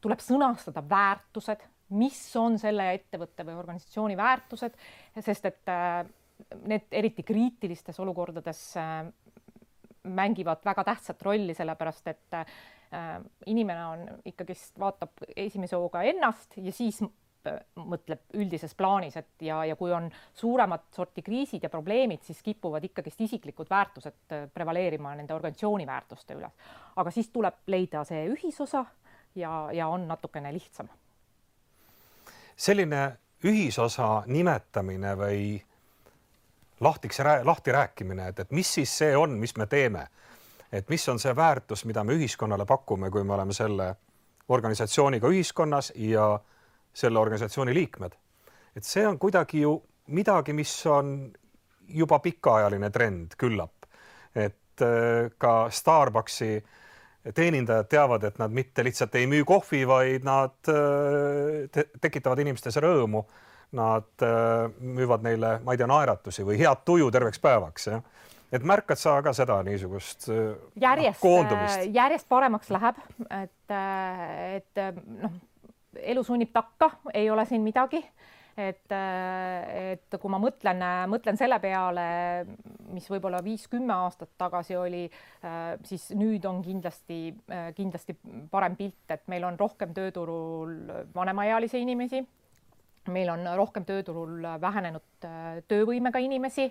tuleb 0.00 0.22
sõnastada 0.22 0.84
väärtused, 0.86 1.64
mis 1.98 2.20
on 2.38 2.60
selle 2.62 2.86
ettevõtte 2.94 3.42
või 3.42 3.58
organisatsiooni 3.58 4.16
väärtused, 4.16 4.78
sest 5.18 5.50
et 5.50 5.74
need 6.66 6.92
eriti 6.92 7.22
kriitilistes 7.22 8.00
olukordades 8.00 8.60
äh, 8.76 9.06
mängivad 10.02 10.64
väga 10.64 10.84
tähtsat 10.84 11.22
rolli, 11.22 11.54
sellepärast 11.54 12.08
et 12.08 12.34
äh, 12.34 12.46
inimene 13.46 13.86
on 13.86 14.08
ikkagist, 14.24 14.78
vaatab 14.78 15.24
esimese 15.36 15.76
hooga 15.76 16.02
ennast 16.06 16.58
ja 16.62 16.72
siis 16.72 17.00
äh, 17.02 17.58
mõtleb 17.80 18.36
üldises 18.38 18.74
plaanis, 18.74 19.16
et 19.16 19.46
ja, 19.48 19.64
ja 19.64 19.76
kui 19.76 19.92
on 19.92 20.10
suuremat 20.34 20.86
sorti 20.94 21.22
kriisid 21.26 21.66
ja 21.66 21.72
probleemid, 21.72 22.22
siis 22.26 22.42
kipuvad 22.42 22.84
ikkagist 22.84 23.20
isiklikud 23.26 23.70
väärtused 23.70 24.36
prevaleerima 24.54 25.14
nende 25.16 25.34
organisatsiooni 25.34 25.86
väärtuste 25.86 26.38
üle. 26.38 26.50
aga 26.96 27.10
siis 27.10 27.30
tuleb 27.34 27.64
leida 27.66 28.04
see 28.04 28.26
ühisosa 28.30 28.84
ja, 29.34 29.68
ja 29.72 29.88
on 29.88 30.08
natukene 30.08 30.52
lihtsam. 30.52 30.88
selline 32.56 33.16
ühisosa 33.44 34.22
nimetamine 34.26 35.12
või 35.18 35.40
lahtiks, 36.80 37.20
lahti 37.42 37.72
rääkimine, 37.72 38.28
et, 38.28 38.38
et 38.38 38.50
mis 38.50 38.74
siis 38.74 38.98
see 38.98 39.16
on, 39.16 39.38
mis 39.38 39.56
me 39.56 39.66
teeme. 39.66 40.06
et 40.72 40.88
mis 40.88 41.08
on 41.08 41.18
see 41.18 41.36
väärtus, 41.36 41.84
mida 41.84 42.04
me 42.04 42.12
ühiskonnale 42.12 42.66
pakume, 42.66 43.10
kui 43.10 43.24
me 43.24 43.34
oleme 43.34 43.52
selle 43.52 43.94
organisatsiooniga 44.48 45.28
ühiskonnas 45.28 45.92
ja 45.94 46.40
selle 46.94 47.18
organisatsiooni 47.18 47.74
liikmed. 47.74 48.12
et 48.76 48.84
see 48.84 49.06
on 49.06 49.18
kuidagi 49.18 49.60
ju 49.60 49.82
midagi, 50.06 50.52
mis 50.52 50.86
on 50.86 51.32
juba 51.88 52.18
pikaajaline 52.18 52.90
trend 52.90 53.36
küllap. 53.38 53.86
et 54.34 54.82
äh, 54.82 55.30
ka 55.38 55.70
Starbucksi 55.70 56.64
teenindajad 57.34 57.88
teavad, 57.88 58.24
et 58.24 58.38
nad 58.38 58.52
mitte 58.52 58.84
lihtsalt 58.84 59.14
ei 59.14 59.26
müü 59.26 59.44
kohvi, 59.44 59.86
vaid 59.88 60.24
nad 60.24 60.68
äh, 60.68 61.70
te 61.72 61.88
tekitavad 62.00 62.38
inimestes 62.38 62.76
rõõmu 62.76 63.24
nad 63.74 64.22
äh, 64.22 64.70
müüvad 64.80 65.24
neile, 65.26 65.56
ma 65.64 65.74
ei 65.74 65.80
tea, 65.80 65.88
naeratusi 65.90 66.44
või 66.46 66.60
head 66.60 66.84
tuju 66.86 67.10
terveks 67.14 67.42
päevaks, 67.42 67.90
jah. 67.90 68.04
Et 68.54 68.62
märkad 68.62 68.98
sa 69.00 69.16
ka 69.26 69.32
seda 69.34 69.58
niisugust 69.66 70.28
äh, 70.30 70.54
järjest 70.80 71.24
no,, 71.24 71.42
äh, 71.58 71.82
järjest 71.94 72.28
paremaks 72.30 72.70
läheb, 72.70 73.00
et, 73.26 73.74
et 73.74 74.82
noh, 75.02 75.34
elu 76.14 76.24
sunnib 76.24 76.54
takka, 76.54 76.92
ei 77.14 77.30
ole 77.30 77.46
siin 77.48 77.66
midagi. 77.66 78.04
et, 78.56 78.88
et 78.88 80.14
kui 80.16 80.30
ma 80.32 80.38
mõtlen, 80.40 80.78
mõtlen 81.12 81.36
selle 81.36 81.58
peale, 81.60 82.06
mis 82.88 83.04
võib-olla 83.12 83.42
viis-kümme 83.44 83.92
aastat 83.92 84.30
tagasi 84.40 84.78
oli, 84.80 85.02
siis 85.84 86.06
nüüd 86.16 86.46
on 86.48 86.62
kindlasti, 86.64 87.34
kindlasti 87.76 88.16
parem 88.48 88.78
pilt, 88.78 89.04
et 89.12 89.28
meil 89.28 89.44
on 89.44 89.60
rohkem 89.60 89.92
tööturul 89.92 90.72
vanemaealisi 91.12 91.82
inimesi 91.84 92.22
meil 93.12 93.30
on 93.32 93.44
rohkem 93.58 93.84
tööturul 93.88 94.44
vähenenud 94.60 95.26
äh, 95.28 95.60
töövõimega 95.68 96.22
inimesi. 96.22 96.70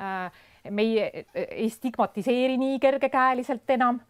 Äh, 0.00 0.44
meie 0.72 1.26
ei 1.34 1.68
stigmatiseeri 1.70 2.56
nii 2.60 2.78
kergekäeliselt 2.80 3.70
enam 3.76 4.00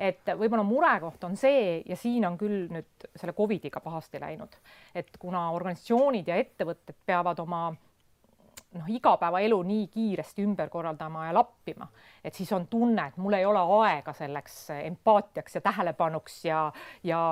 et 0.00 0.32
võib-olla 0.32 0.64
murekoht 0.64 1.24
on 1.28 1.36
see 1.36 1.82
ja 1.86 1.96
siin 1.98 2.24
on 2.26 2.38
küll 2.40 2.70
nüüd 2.72 3.06
selle 3.14 3.34
Covidiga 3.36 3.82
pahasti 3.84 4.20
läinud, 4.22 4.56
et 4.96 5.12
kuna 5.20 5.50
organisatsioonid 5.52 6.30
ja 6.30 6.38
ettevõtted 6.40 6.96
peavad 7.06 7.42
oma 7.44 7.66
noh, 8.74 8.88
igapäevaelu 8.88 9.58
nii 9.66 9.86
kiiresti 9.90 10.44
ümber 10.46 10.68
korraldama 10.70 11.26
ja 11.26 11.34
lappima, 11.34 11.88
et 12.24 12.34
siis 12.34 12.52
on 12.52 12.66
tunne, 12.70 13.08
et 13.08 13.16
mul 13.18 13.34
ei 13.38 13.46
ole 13.46 13.62
aega 13.80 14.12
selleks 14.14 14.58
empaatiaks 14.76 15.58
ja 15.58 15.62
tähelepanuks 15.64 16.44
ja, 16.44 16.60
ja, 17.04 17.22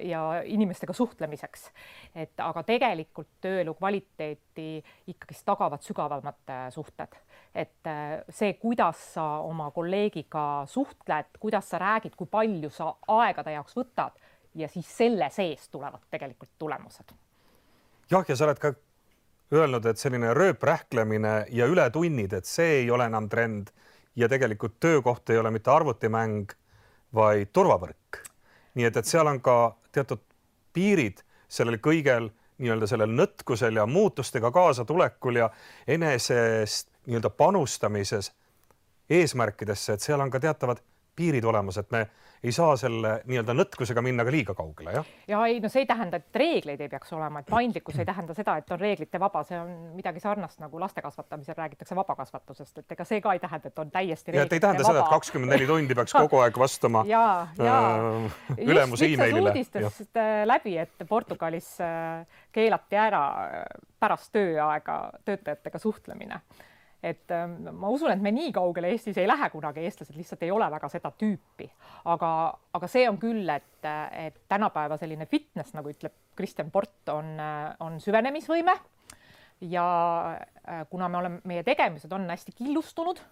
ja 0.00 0.22
inimestega 0.44 0.92
suhtlemiseks. 0.92 1.70
et 2.14 2.40
aga 2.40 2.62
tegelikult 2.62 3.28
tööelu 3.40 3.74
kvaliteeti 3.74 4.84
ikkagist 5.12 5.44
tagavad 5.44 5.84
sügavamad 5.84 6.54
suhted, 6.72 7.18
et 7.54 7.92
see, 8.30 8.54
kuidas 8.60 9.12
sa 9.14 9.26
oma 9.44 9.70
kolleegiga 9.70 10.64
suhtled, 10.66 11.36
kuidas 11.40 11.70
sa 11.70 11.78
räägid, 11.82 12.16
kui 12.16 12.26
palju 12.30 12.70
sa 12.70 12.94
aega 13.18 13.44
ta 13.44 13.52
jaoks 13.52 13.76
võtad 13.76 14.16
ja 14.56 14.68
siis 14.68 14.88
selle 14.96 15.28
sees 15.30 15.68
tulevad 15.68 16.08
tegelikult 16.10 16.56
tulemused. 16.58 17.12
jah, 18.10 18.24
ja 18.28 18.36
sa 18.36 18.48
oled 18.48 18.60
ka 18.62 18.72
öelnud, 19.52 19.86
et 19.86 19.98
selline 19.98 20.34
rööprähklemine 20.34 21.46
ja 21.54 21.66
ületunnid, 21.66 22.32
et 22.32 22.48
see 22.48 22.80
ei 22.82 22.90
ole 22.90 23.06
enam 23.06 23.28
trend 23.28 23.70
ja 24.16 24.28
tegelikult 24.28 24.80
töökoht 24.80 25.30
ei 25.30 25.38
ole 25.38 25.50
mitte 25.54 25.70
arvutimäng, 25.70 26.50
vaid 27.14 27.52
turvavõrk. 27.52 28.22
nii 28.74 28.84
et, 28.84 28.96
et 28.96 29.06
seal 29.08 29.26
on 29.26 29.40
ka 29.40 29.76
teatud 29.92 30.20
piirid 30.72 31.22
sellel 31.48 31.78
kõigel 31.80 32.28
nii-öelda 32.58 32.88
sellel 32.88 33.12
nõtkusel 33.12 33.76
ja 33.76 33.86
muutustega 33.86 34.50
kaasatulekul 34.52 35.36
ja 35.36 35.50
enesest 35.86 36.90
nii-öelda 37.06 37.30
panustamises 37.30 38.32
eesmärkidesse, 39.10 39.92
et 39.92 40.00
seal 40.00 40.20
on 40.20 40.30
ka 40.30 40.40
teatavad 40.40 40.82
piirid 41.16 41.44
olemas, 41.44 41.78
et 41.80 41.90
me 41.90 42.06
ei 42.44 42.52
saa 42.52 42.76
selle 42.78 43.12
nii-öelda 43.26 43.54
nõtkusega 43.56 44.02
minna 44.04 44.24
ka 44.26 44.32
liiga 44.32 44.54
kaugele, 44.56 44.92
jah? 44.98 45.08
ja 45.28 45.40
ei, 45.48 45.58
no 45.62 45.70
see 45.72 45.82
ei 45.84 45.88
tähenda, 45.88 46.20
et 46.20 46.38
reegleid 46.42 46.82
ei 46.84 46.90
peaks 46.92 47.12
olema, 47.16 47.40
et 47.42 47.48
paindlikkus 47.50 47.98
ei 48.02 48.08
tähenda 48.08 48.36
seda, 48.36 48.56
et 48.60 48.70
on 48.74 48.80
reeglite 48.80 49.20
vaba, 49.20 49.42
see 49.48 49.58
on 49.58 49.72
midagi 49.96 50.22
sarnast 50.22 50.60
nagu 50.62 50.80
laste 50.80 51.02
kasvatamisel 51.04 51.56
räägitakse 51.58 51.96
vabakasvatusest, 51.98 52.82
et 52.82 52.96
ega 52.96 53.08
see 53.08 53.22
ka 53.24 53.34
ei 53.36 53.42
tähenda, 53.42 53.72
et 53.72 53.82
on 53.82 53.90
täiesti. 53.94 54.36
ja 54.36 54.46
et 54.46 54.56
ei 54.58 54.62
tähenda 54.62 54.84
vaba. 54.84 54.92
seda, 54.92 55.04
et 55.04 55.16
kakskümmend 55.16 55.56
neli 55.56 55.68
tundi 55.70 55.98
peaks 55.98 56.16
kogu 56.16 56.42
aeg 56.44 56.60
vastama 56.60 57.04
ja, 57.14 57.24
ja 57.58 57.80
äh, 57.96 58.38
ülemuse 58.58 59.08
emailile. 59.08 59.50
uudistest 59.50 60.16
äh, 60.20 60.44
läbi, 60.46 60.76
et 60.78 61.08
Portugalis 61.08 61.74
äh, 61.80 62.26
keelati 62.52 63.00
ära 63.00 63.26
äh, 63.48 63.66
pärast 64.00 64.32
tööaega 64.36 65.00
töötajatega 65.24 65.80
suhtlemine 65.82 66.42
et 67.06 67.30
ähm, 67.30 67.68
ma 67.78 67.90
usun, 67.92 68.10
et 68.10 68.22
me 68.22 68.32
nii 68.34 68.50
kaugele 68.54 68.90
Eestis 68.94 69.18
ei 69.20 69.28
lähe 69.28 69.48
kunagi, 69.52 69.84
eestlased 69.86 70.16
lihtsalt 70.18 70.42
ei 70.42 70.50
ole 70.54 70.66
väga 70.72 70.88
seda 70.90 71.12
tüüpi, 71.14 71.68
aga, 72.12 72.30
aga 72.74 72.90
see 72.90 73.06
on 73.10 73.18
küll, 73.22 73.46
et, 73.52 73.88
et 74.18 74.40
tänapäeva 74.50 74.98
selline 74.98 75.28
fitness, 75.30 75.74
nagu 75.76 75.92
ütleb 75.92 76.14
Kristjan 76.36 76.72
Port, 76.74 76.98
on, 77.14 77.36
on 77.86 78.00
süvenemisvõime. 78.02 78.74
ja 79.70 79.86
äh, 80.34 80.84
kuna 80.90 81.08
me 81.08 81.22
oleme, 81.22 81.40
meie 81.48 81.62
tegemised 81.64 82.12
on 82.12 82.26
hästi 82.28 82.52
killustunud 82.58 83.22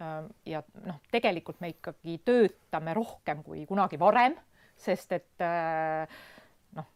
ähm, 0.00 0.30
ja 0.46 0.62
noh, 0.86 1.02
tegelikult 1.12 1.60
me 1.60 1.74
ikkagi 1.74 2.20
töötame 2.24 2.94
rohkem 2.96 3.42
kui 3.44 3.66
kunagi 3.66 3.98
varem, 4.00 4.38
sest 4.78 5.12
et 5.18 5.44
äh, 5.44 6.18
noh, 6.78 6.92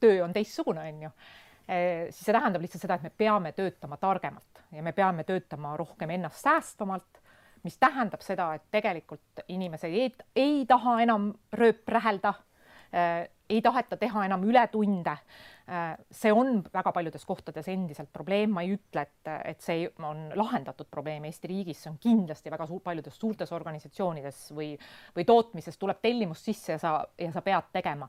töö 0.00 0.22
on 0.24 0.32
teistsugune, 0.32 0.86
on 0.94 1.08
ju. 1.08 1.16
Eh, 1.64 2.10
siis 2.12 2.26
see 2.26 2.34
tähendab 2.36 2.60
lihtsalt 2.60 2.82
seda, 2.84 2.98
et 3.00 3.06
me 3.06 3.10
peame 3.24 3.54
töötama 3.56 3.96
targemalt 3.96 4.53
ja 4.74 4.82
me 4.82 4.92
peame 4.92 5.24
töötama 5.24 5.76
rohkem 5.76 6.10
ennast 6.10 6.42
säästvamalt, 6.44 7.20
mis 7.64 7.78
tähendab 7.80 8.22
seda, 8.24 8.50
et 8.54 8.66
tegelikult 8.74 9.44
inimesed 9.48 9.92
ei, 9.92 10.10
ei 10.36 10.64
taha 10.68 10.98
enam 11.04 11.30
rööprähelda 11.52 12.34
äh,, 12.94 13.24
ei 13.48 13.60
taheta 13.62 13.96
teha 14.00 14.24
enam 14.24 14.44
ületunde 14.48 15.12
äh,. 15.12 15.96
see 16.10 16.32
on 16.32 16.62
väga 16.72 16.92
paljudes 16.92 17.24
kohtades 17.24 17.68
endiselt 17.68 18.12
probleem, 18.12 18.52
ma 18.52 18.64
ei 18.64 18.74
ütle, 18.76 19.06
et, 19.06 19.32
et 19.52 19.60
see 19.64 19.88
on 20.02 20.26
lahendatud 20.36 20.88
probleem 20.90 21.24
Eesti 21.24 21.48
riigis, 21.48 21.82
see 21.82 21.92
on 21.92 21.98
kindlasti 22.00 22.52
väga 22.52 22.66
suur, 22.68 22.80
paljudes 22.84 23.16
suurtes 23.20 23.52
organisatsioonides 23.52 24.46
või, 24.56 24.72
või 25.16 25.28
tootmises 25.28 25.78
tuleb 25.80 26.00
tellimus 26.04 26.44
sisse 26.44 26.76
ja 26.76 26.80
sa, 26.80 26.96
ja 27.18 27.32
sa 27.32 27.44
pead 27.44 27.72
tegema. 27.72 28.08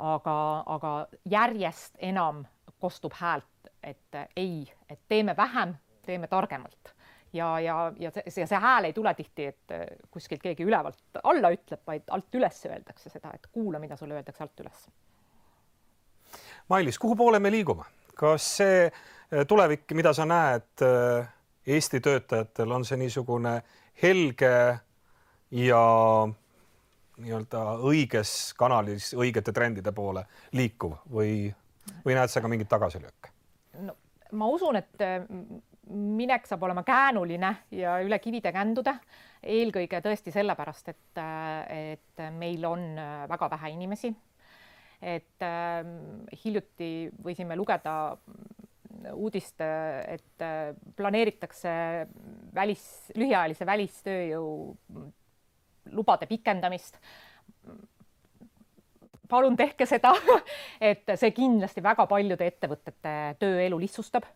aga, 0.00 0.34
aga 0.66 0.90
järjest 1.28 1.98
enam 2.00 2.44
kostub 2.80 3.12
häält, 3.20 3.68
et 3.82 4.16
ei, 4.36 4.64
et 4.88 5.00
teeme 5.08 5.34
vähem, 5.36 5.74
teeme 6.06 6.28
targemalt 6.28 6.94
ja, 7.32 7.60
ja, 7.60 7.92
ja 7.98 8.10
see, 8.10 8.24
see, 8.28 8.46
see 8.46 8.60
hääl 8.60 8.88
ei 8.88 8.92
tule 8.92 9.12
tihti, 9.14 9.46
et 9.52 9.74
kuskilt 10.10 10.42
keegi 10.42 10.66
ülevalt 10.66 11.20
alla 11.22 11.52
ütleb, 11.54 11.82
vaid 11.86 12.10
alt 12.10 12.34
üles 12.34 12.64
öeldakse 12.66 13.12
seda, 13.12 13.32
et 13.34 13.46
kuula, 13.52 13.78
mida 13.82 13.96
sulle 13.96 14.18
öeldakse 14.18 14.44
alt 14.44 14.64
üles. 14.64 14.88
Mailis, 16.70 16.98
kuhu 16.98 17.16
poole 17.16 17.38
me 17.42 17.50
liigume, 17.50 17.86
kas 18.18 18.46
see 18.60 18.84
eh, 18.86 19.46
tulevik, 19.46 19.88
mida 19.98 20.14
sa 20.14 20.26
näed 20.28 20.86
eh, 20.86 21.36
Eesti 21.70 22.00
töötajatel, 22.00 22.70
on 22.72 22.84
see 22.88 22.96
niisugune 22.98 23.58
helge 24.02 24.54
ja 25.54 25.82
nii-öelda 27.20 27.64
õiges 27.84 28.54
kanalis 28.58 29.10
õigete 29.12 29.52
trendide 29.52 29.92
poole 29.92 30.24
liikuv 30.56 30.96
või 31.12 31.50
või 32.04 32.16
näed 32.16 32.32
sa 32.32 32.40
ka 32.40 32.48
mingeid 32.48 32.70
tagasilööke? 32.70 33.32
no 33.84 33.96
ma 34.32 34.48
usun, 34.48 34.78
et 34.80 35.04
äh, 35.04 35.26
minek 35.90 36.46
saab 36.46 36.62
olema 36.66 36.82
käänuline 36.86 37.50
ja 37.74 37.98
üle 38.04 38.18
kivide 38.22 38.52
kändude, 38.54 38.94
eelkõige 39.42 40.00
tõesti 40.04 40.32
sellepärast, 40.34 40.90
et, 40.92 41.20
äh, 41.20 41.94
et 41.94 42.24
meil 42.36 42.64
on 42.68 42.84
äh, 42.98 43.24
väga 43.30 43.50
vähe 43.56 43.72
inimesi. 43.76 44.14
et 45.00 45.42
äh, 45.42 45.80
hiljuti 46.44 47.08
võisime 47.24 47.56
lugeda 47.56 48.16
uudist, 49.14 49.60
et 49.60 50.42
planeeritakse 50.96 51.70
välis, 52.54 52.82
lühiajalise 53.16 53.66
välistööjõu 53.66 54.76
lubade 55.96 56.26
pikendamist 56.28 56.98
palun 59.30 59.56
tehke 59.56 59.86
seda 59.86 60.12
et 60.90 61.14
see 61.14 61.32
kindlasti 61.36 61.82
väga 61.84 62.06
paljude 62.10 62.48
ettevõtete 62.50 63.14
tööelu 63.40 63.78
lihtsustab. 63.80 64.26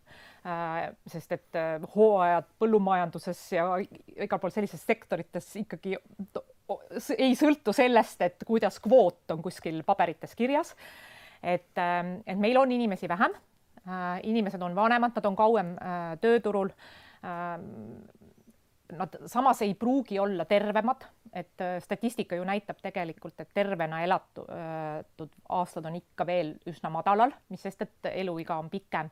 Äh, 0.44 0.90
sest 1.08 1.30
et 1.32 1.56
äh, 1.56 1.80
hooajad 1.94 2.50
põllumajanduses 2.60 3.38
ja 3.54 3.62
igal 3.80 4.40
pool 4.42 4.50
sellistes 4.52 4.82
sektorites 4.84 5.46
ikkagi 5.56 5.94
ei 7.16 7.30
sõltu 7.32 7.72
sellest, 7.72 8.20
et 8.26 8.44
kuidas 8.44 8.76
kvoot 8.84 9.32
on 9.32 9.40
kuskil 9.40 9.78
paberites 9.88 10.36
kirjas. 10.36 10.74
et, 11.40 11.72
ähm, 11.80 12.18
et 12.26 12.36
meil 12.36 12.60
on 12.60 12.72
inimesi 12.72 13.08
vähem. 13.08 13.32
Äh, 13.88 14.20
inimesed 14.22 14.60
on 14.60 14.76
vanemad, 14.76 15.14
nad 15.16 15.24
on 15.24 15.36
kauem 15.36 15.72
tööturul 16.20 16.68
ähm, 17.24 18.04
nad 18.92 19.16
samas 19.26 19.62
ei 19.64 19.72
pruugi 19.74 20.18
olla 20.18 20.44
tervemad, 20.44 21.08
et 21.32 21.64
statistika 21.80 22.36
ju 22.36 22.44
näitab 22.44 22.84
tegelikult, 22.84 23.40
et 23.40 23.48
tervena 23.54 24.02
elatud 24.04 25.32
aastad 25.48 25.88
on 25.88 25.96
ikka 25.96 26.26
veel 26.26 26.54
üsna 26.68 26.92
madalal, 26.92 27.32
mis 27.48 27.64
sest, 27.64 27.88
et 27.88 28.12
eluiga 28.12 28.60
on 28.60 28.68
pikem. 28.70 29.08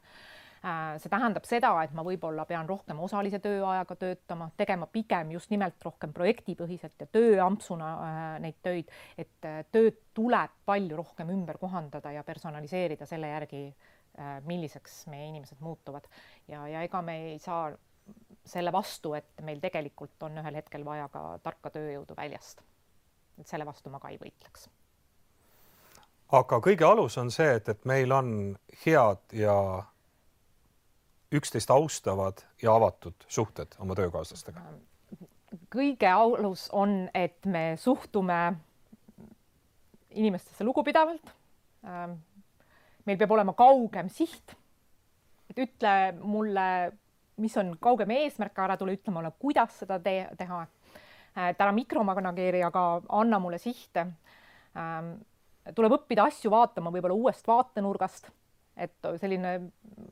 Äh, 0.62 0.98
see 1.02 1.10
tähendab 1.10 1.46
seda, 1.48 1.72
et 1.82 1.94
ma 1.96 2.04
võib-olla 2.06 2.44
pean 2.46 2.68
rohkem 2.70 3.00
osalise 3.02 3.40
tööajaga 3.42 3.96
töötama, 3.98 4.46
tegema 4.56 4.86
pigem 4.86 5.32
just 5.34 5.50
nimelt 5.50 5.82
rohkem 5.82 6.12
projektipõhiselt 6.14 7.02
ja 7.02 7.08
tööampsuna 7.10 7.88
neid 8.44 8.60
töid, 8.62 8.92
et 9.18 9.48
tööd 9.74 9.98
tuleb 10.14 10.54
palju 10.68 11.00
rohkem 11.00 11.32
ümber 11.34 11.58
kohandada 11.58 12.12
ja 12.14 12.22
personaliseerida 12.22 13.08
selle 13.10 13.32
järgi, 13.32 13.64
milliseks 14.46 15.06
meie 15.08 15.30
inimesed 15.32 15.58
muutuvad 15.64 16.06
ja, 16.46 16.66
ja 16.68 16.82
ega 16.84 17.00
me 17.02 17.14
ei 17.32 17.38
saa 17.40 17.70
selle 18.44 18.72
vastu, 18.72 19.14
et 19.14 19.42
meil 19.42 19.60
tegelikult 19.62 20.22
on 20.26 20.38
ühel 20.42 20.58
hetkel 20.58 20.84
vaja 20.84 21.08
ka 21.12 21.22
tarka 21.42 21.70
tööjõudu 21.74 22.16
väljast. 22.16 22.62
et 23.40 23.48
selle 23.48 23.66
vastu 23.66 23.90
ma 23.90 23.98
ka 23.98 24.10
ei 24.12 24.18
võitleks. 24.20 24.68
aga 26.38 26.58
kõige 26.60 26.86
alus 26.86 27.18
on 27.18 27.30
see, 27.30 27.54
et, 27.56 27.68
et 27.68 27.84
meil 27.84 28.12
on 28.12 28.28
head 28.84 29.32
ja 29.32 29.56
üksteist 31.32 31.70
austavad 31.70 32.44
ja 32.62 32.74
avatud 32.74 33.26
suhted 33.28 33.76
oma 33.78 33.94
töökaaslastega. 33.94 34.60
kõige 35.72 36.08
alus 36.08 36.68
on, 36.72 37.08
et 37.14 37.46
me 37.46 37.76
suhtume 37.76 38.56
inimestesse 40.10 40.64
lugupidavalt. 40.64 41.34
meil 43.04 43.18
peab 43.18 43.30
olema 43.30 43.52
kaugem 43.52 44.08
siht. 44.08 44.56
et 45.50 45.58
ütle 45.58 46.12
mulle 46.20 46.92
mis 47.36 47.56
on 47.56 47.74
kaugem 47.80 48.10
eesmärk, 48.16 48.58
ära 48.58 48.76
tule 48.76 48.96
ütle 48.96 49.14
mulle, 49.14 49.32
kuidas 49.40 49.78
seda 49.82 49.98
te 50.02 50.16
teha. 50.38 50.64
et 51.48 51.60
ära 51.64 51.72
mikromanageeri, 51.72 52.60
aga 52.62 53.00
anna 53.08 53.38
mulle 53.40 53.58
sihte. 53.58 54.04
Ähm, 54.76 55.14
tuleb 55.74 55.94
õppida 55.96 56.26
asju 56.28 56.50
vaatama 56.52 56.92
võib-olla 56.92 57.16
uuest 57.16 57.46
vaatenurgast, 57.48 58.28
et 58.76 59.08
selline 59.20 59.58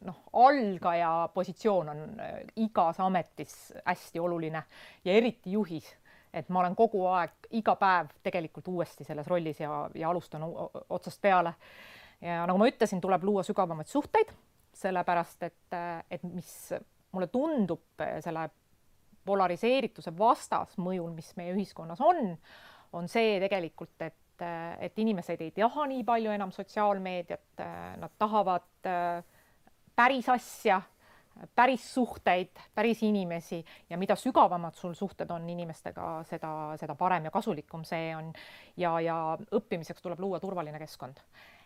noh, 0.05 0.18
algaja 0.33 1.31
positsioon 1.35 1.88
on 1.88 2.03
äh, 2.20 2.42
igas 2.61 3.01
ametis 3.01 3.55
hästi 3.85 4.20
oluline 4.20 4.62
ja 5.05 5.12
eriti 5.16 5.53
juhis 5.53 5.88
et 6.33 6.49
ma 6.49 6.61
olen 6.62 6.77
kogu 6.79 7.05
aeg, 7.11 7.49
iga 7.59 7.75
päev 7.79 8.12
tegelikult 8.23 8.68
uuesti 8.70 9.05
selles 9.07 9.27
rollis 9.31 9.61
ja, 9.61 9.83
ja 9.94 10.11
alustan 10.11 10.44
otsast 10.44 11.20
peale. 11.23 11.55
ja 12.20 12.44
nagu 12.46 12.59
ma 12.61 12.68
ütlesin, 12.70 13.01
tuleb 13.03 13.25
luua 13.27 13.42
sügavamaid 13.46 13.90
suhteid, 13.90 14.31
sellepärast 14.77 15.42
et, 15.49 15.79
et 16.11 16.23
mis 16.23 16.53
mulle 17.11 17.27
tundub 17.33 18.05
selle 18.23 18.46
polariseerituse 19.27 20.12
vastasmõjul, 20.18 21.11
mis 21.14 21.33
meie 21.37 21.55
ühiskonnas 21.55 22.01
on, 22.05 22.37
on 22.96 23.09
see 23.11 23.38
tegelikult, 23.42 23.96
et, 24.07 24.16
et 24.42 24.98
inimesed 24.98 25.40
ei 25.40 25.50
taha 25.57 25.87
nii 25.90 26.05
palju 26.05 26.31
enam 26.33 26.53
sotsiaalmeediat, 26.55 27.64
nad 28.00 28.16
tahavad 28.18 28.88
päris 29.96 30.29
asja 30.29 30.81
päris 31.55 31.94
suhteid, 31.94 32.48
päris 32.74 33.03
inimesi 33.03 33.64
ja 33.90 33.98
mida 33.98 34.16
sügavamad 34.16 34.74
sul 34.74 34.94
suhted 34.94 35.31
on 35.31 35.48
inimestega, 35.50 36.09
seda, 36.29 36.53
seda 36.81 36.94
parem 36.94 37.24
ja 37.24 37.31
kasulikum 37.31 37.85
see 37.85 38.14
on. 38.16 38.33
ja, 38.76 38.92
ja 39.00 39.16
õppimiseks 39.57 40.03
tuleb 40.03 40.20
luua 40.20 40.40
turvaline 40.40 40.79
keskkond, 40.79 41.20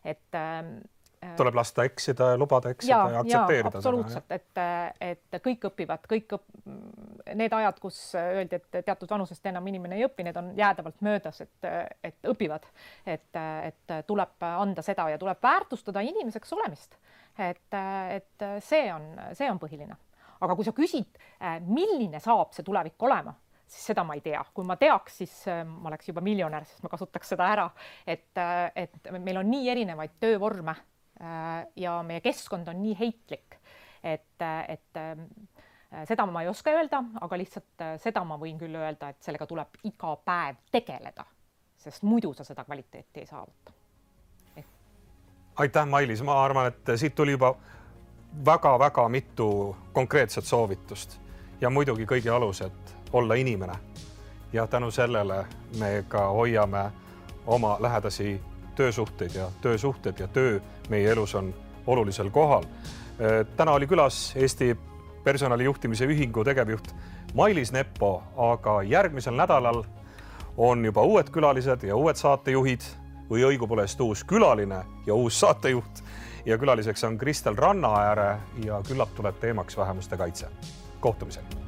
et 0.04 0.38
ähm, 0.38 0.76
äh, 0.76 1.03
tuleb 1.36 1.58
lasta 1.58 1.84
eksida 1.88 2.30
ja 2.32 2.40
lubada 2.40 2.72
eksida 2.74 2.96
ja, 2.96 3.10
ja 3.14 3.22
aktsepteerida. 3.24 3.72
absoluutselt, 3.78 4.34
et, 4.34 4.62
et 5.00 5.40
kõik 5.44 5.68
õpivad, 5.70 6.06
kõik 6.10 6.36
õp-, 6.38 6.60
need 7.34 7.56
ajad, 7.58 7.80
kus 7.82 7.98
öeldi, 8.20 8.60
et 8.60 8.80
teatud 8.84 9.10
vanusest 9.10 9.46
enam 9.50 9.66
inimene 9.72 9.98
ei 9.98 10.06
õpi, 10.08 10.26
need 10.28 10.38
on 10.40 10.52
jäädavalt 10.58 11.02
möödas, 11.04 11.40
et, 11.44 11.70
et 12.04 12.30
õpivad, 12.30 12.66
et, 13.06 13.42
et 13.70 13.98
tuleb 14.06 14.48
anda 14.54 14.84
seda 14.84 15.08
ja 15.12 15.20
tuleb 15.20 15.42
väärtustada 15.42 16.04
inimeseks 16.04 16.56
olemist 16.56 16.98
et, 17.38 17.76
et 18.10 18.44
see 18.62 18.90
on, 18.94 19.06
see 19.34 19.48
on 19.50 19.60
põhiline. 19.62 19.96
aga 20.44 20.56
kui 20.58 20.66
sa 20.66 20.74
küsid, 20.76 21.18
milline 21.64 22.20
saab 22.20 22.52
see 22.52 22.66
tulevik 22.66 23.00
olema, 23.06 23.32
siis 23.64 23.86
seda 23.90 24.04
ma 24.04 24.16
ei 24.16 24.22
tea, 24.24 24.42
kui 24.54 24.66
ma 24.66 24.76
teaks, 24.76 25.20
siis 25.22 25.36
ma 25.48 25.88
oleks 25.88 26.10
juba 26.10 26.22
miljonär, 26.24 26.66
sest 26.68 26.84
ma 26.84 26.90
kasutaks 26.92 27.32
seda 27.32 27.46
ära, 27.54 27.68
et, 28.06 28.32
et 28.76 29.12
meil 29.18 29.40
on 29.40 29.48
nii 29.50 29.70
erinevaid 29.72 30.18
töövorme 30.20 30.74
ja 31.76 32.02
meie 32.02 32.20
keskkond 32.20 32.68
on 32.68 32.82
nii 32.82 32.96
heitlik, 32.98 33.60
et, 34.02 34.42
et 34.68 34.98
seda 36.08 36.26
ma 36.26 36.42
ei 36.42 36.48
oska 36.50 36.74
öelda, 36.74 37.04
aga 37.22 37.38
lihtsalt 37.38 37.86
seda 38.02 38.24
ma 38.26 38.34
võin 38.40 38.58
küll 38.58 38.74
öelda, 38.74 39.12
et 39.14 39.22
sellega 39.22 39.46
tuleb 39.46 39.78
iga 39.86 40.16
päev 40.26 40.58
tegeleda, 40.74 41.24
sest 41.78 42.02
muidu 42.02 42.34
sa 42.34 42.44
seda 42.44 42.66
kvaliteeti 42.66 43.22
ei 43.22 43.30
saavuta 43.30 43.78
aitäh, 45.56 45.86
Mailis, 45.86 46.22
ma 46.22 46.44
arvan, 46.44 46.66
et 46.66 46.96
siit 46.96 47.14
tuli 47.14 47.30
juba 47.30 47.54
väga-väga 48.44 49.08
mitu 49.08 49.76
konkreetset 49.92 50.44
soovitust 50.44 51.20
ja 51.60 51.70
muidugi 51.70 52.06
kõige 52.06 52.30
alused 52.30 52.94
olla 53.12 53.34
inimene. 53.34 53.72
ja 54.52 54.66
tänu 54.66 54.90
sellele 54.90 55.46
me 55.78 56.04
ka 56.08 56.28
hoiame 56.28 56.90
oma 57.46 57.76
lähedasi 57.80 58.40
töösuhteid 58.74 59.34
ja 59.34 59.48
töösuhted 59.60 60.20
ja 60.20 60.28
töö 60.28 60.60
meie 60.88 61.12
elus 61.12 61.34
on 61.34 61.54
olulisel 61.86 62.30
kohal. 62.30 62.64
täna 63.56 63.72
oli 63.72 63.86
külas 63.86 64.32
Eesti 64.36 64.76
personalijuhtimise 65.24 66.06
ühingu 66.06 66.44
tegevjuht 66.44 66.94
Mailis 67.34 67.72
Neppo, 67.72 68.22
aga 68.36 68.82
järgmisel 68.82 69.34
nädalal 69.34 69.84
on 70.56 70.84
juba 70.84 71.02
uued 71.02 71.30
külalised 71.30 71.82
ja 71.82 71.96
uued 71.96 72.16
saatejuhid 72.16 72.84
või 73.30 73.42
õigupoolest 73.48 74.00
uus 74.00 74.24
külaline 74.24 74.84
ja 75.06 75.14
uus 75.14 75.40
saatejuht 75.40 76.04
ja 76.46 76.58
külaliseks 76.58 77.04
on 77.04 77.18
Kristel 77.18 77.56
Rannaääre 77.56 78.36
ja 78.64 78.82
küllap 78.88 79.14
tuleb 79.16 79.40
teemaks 79.40 79.76
vähemuste 79.76 80.16
kaitse. 80.16 80.48
kohtumiseni 81.00 81.63